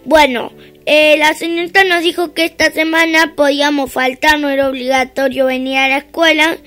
[0.04, 0.52] bueno,
[0.88, 5.88] eh, la señorita nos dijo que esta semana podíamos faltar, no era obligatorio venir a
[5.88, 6.58] la escuela,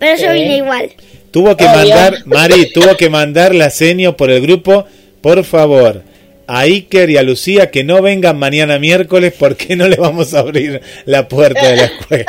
[0.00, 0.90] pero yo vine igual.
[1.30, 4.86] Tuvo que mandar, Mari, tuvo que mandar la seño por el grupo
[5.26, 6.02] por favor,
[6.46, 10.38] a Iker y a Lucía que no vengan mañana miércoles porque no le vamos a
[10.38, 12.26] abrir la puerta de la escuela.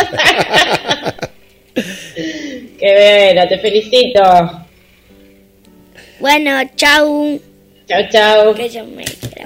[1.75, 4.23] Qué bueno, te felicito.
[6.19, 7.39] Bueno, chau.
[7.87, 8.55] Chau, chau.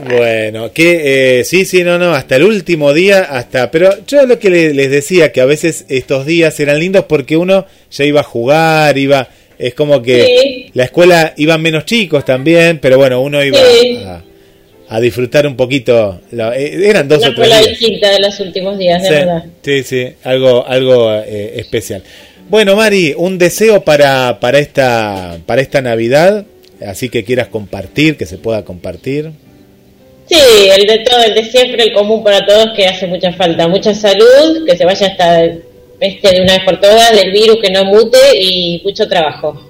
[0.06, 4.40] Bueno, que eh, sí, sí, no, no, hasta el último día, hasta, pero yo lo
[4.40, 8.24] que les decía, que a veces estos días eran lindos porque uno ya iba a
[8.24, 9.28] jugar, iba,
[9.62, 13.60] es como que la escuela iban menos chicos también, pero bueno, uno iba
[14.90, 16.20] a, disfrutar un poquito.
[16.32, 17.68] Eh, eran dos o tres días.
[17.68, 19.46] distinta de los últimos días, de verdad.
[19.62, 22.02] Sí, sí, algo, algo eh, especial.
[22.50, 26.44] Bueno, Mari, un deseo para, para, esta, para esta Navidad,
[26.86, 29.32] así que quieras compartir, que se pueda compartir.
[30.26, 30.40] Sí,
[30.76, 33.68] el de todo, el de siempre, el común para todos, que hace mucha falta.
[33.68, 35.44] Mucha salud, que se vaya hasta
[36.02, 39.70] este, de una vez por todas, del virus que no mute y mucho trabajo.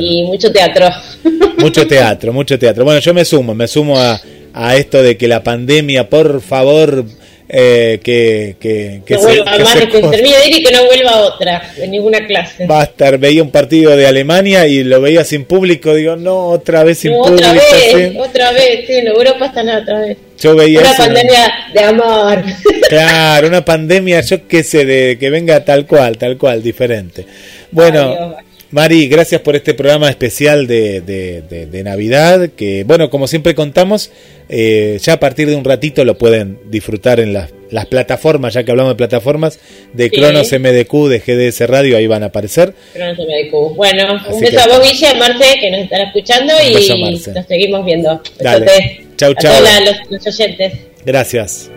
[0.00, 0.88] Y mucho teatro.
[1.58, 2.84] Mucho teatro, mucho teatro.
[2.84, 4.20] Bueno, yo me sumo, me sumo a,
[4.52, 7.04] a esto de que la pandemia, por favor,
[7.48, 12.26] eh, que, que, más, que termine de ir y que no vuelva otra en ninguna
[12.26, 12.66] clase.
[12.66, 16.46] Va a estar, veía un partido de Alemania y lo veía sin público, digo, no,
[16.48, 17.34] otra vez sin público.
[17.34, 20.16] Otra vez, otra vez, sí, en Europa están otra vez.
[20.42, 22.42] Yo veía una pandemia de amor.
[22.88, 27.24] Claro, una pandemia, yo qué sé, de que venga tal cual, tal cual, diferente.
[27.70, 28.36] Bueno.
[28.72, 34.10] Mari, gracias por este programa especial de, de, Navidad, que bueno, como siempre contamos,
[34.48, 38.64] eh, ya a partir de un ratito lo pueden disfrutar en las, las plataformas, ya
[38.64, 39.60] que hablamos de plataformas,
[39.92, 42.72] de Cronos MDQ, de GDS Radio, ahí van a aparecer.
[42.94, 43.76] Cronos MDQ.
[43.76, 47.84] Bueno, un beso a vos, Guille, a Marce, que nos están escuchando y nos seguimos
[47.84, 48.22] viendo.
[48.38, 49.04] Dale.
[49.18, 49.54] Chau, chau.
[49.54, 50.72] Hola los, los oyentes.
[51.04, 51.70] Gracias.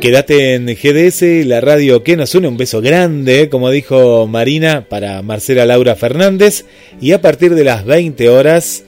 [0.00, 2.46] Quédate en GDS, la radio que nos une.
[2.46, 6.66] Un beso grande, como dijo Marina, para Marcela Laura Fernández.
[7.00, 8.84] Y a partir de las 20 horas,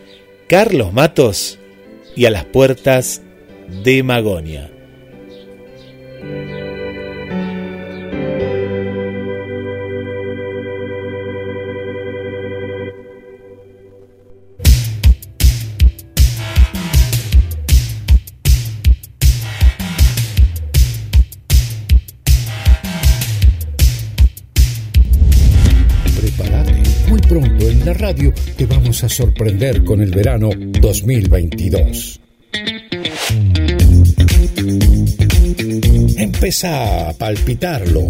[0.46, 1.58] Carlos Matos
[2.14, 3.22] y a las puertas
[3.82, 4.70] de Magonia.
[28.90, 32.20] A sorprender con el verano 2022.
[36.16, 38.00] Empezá a palpitarlo.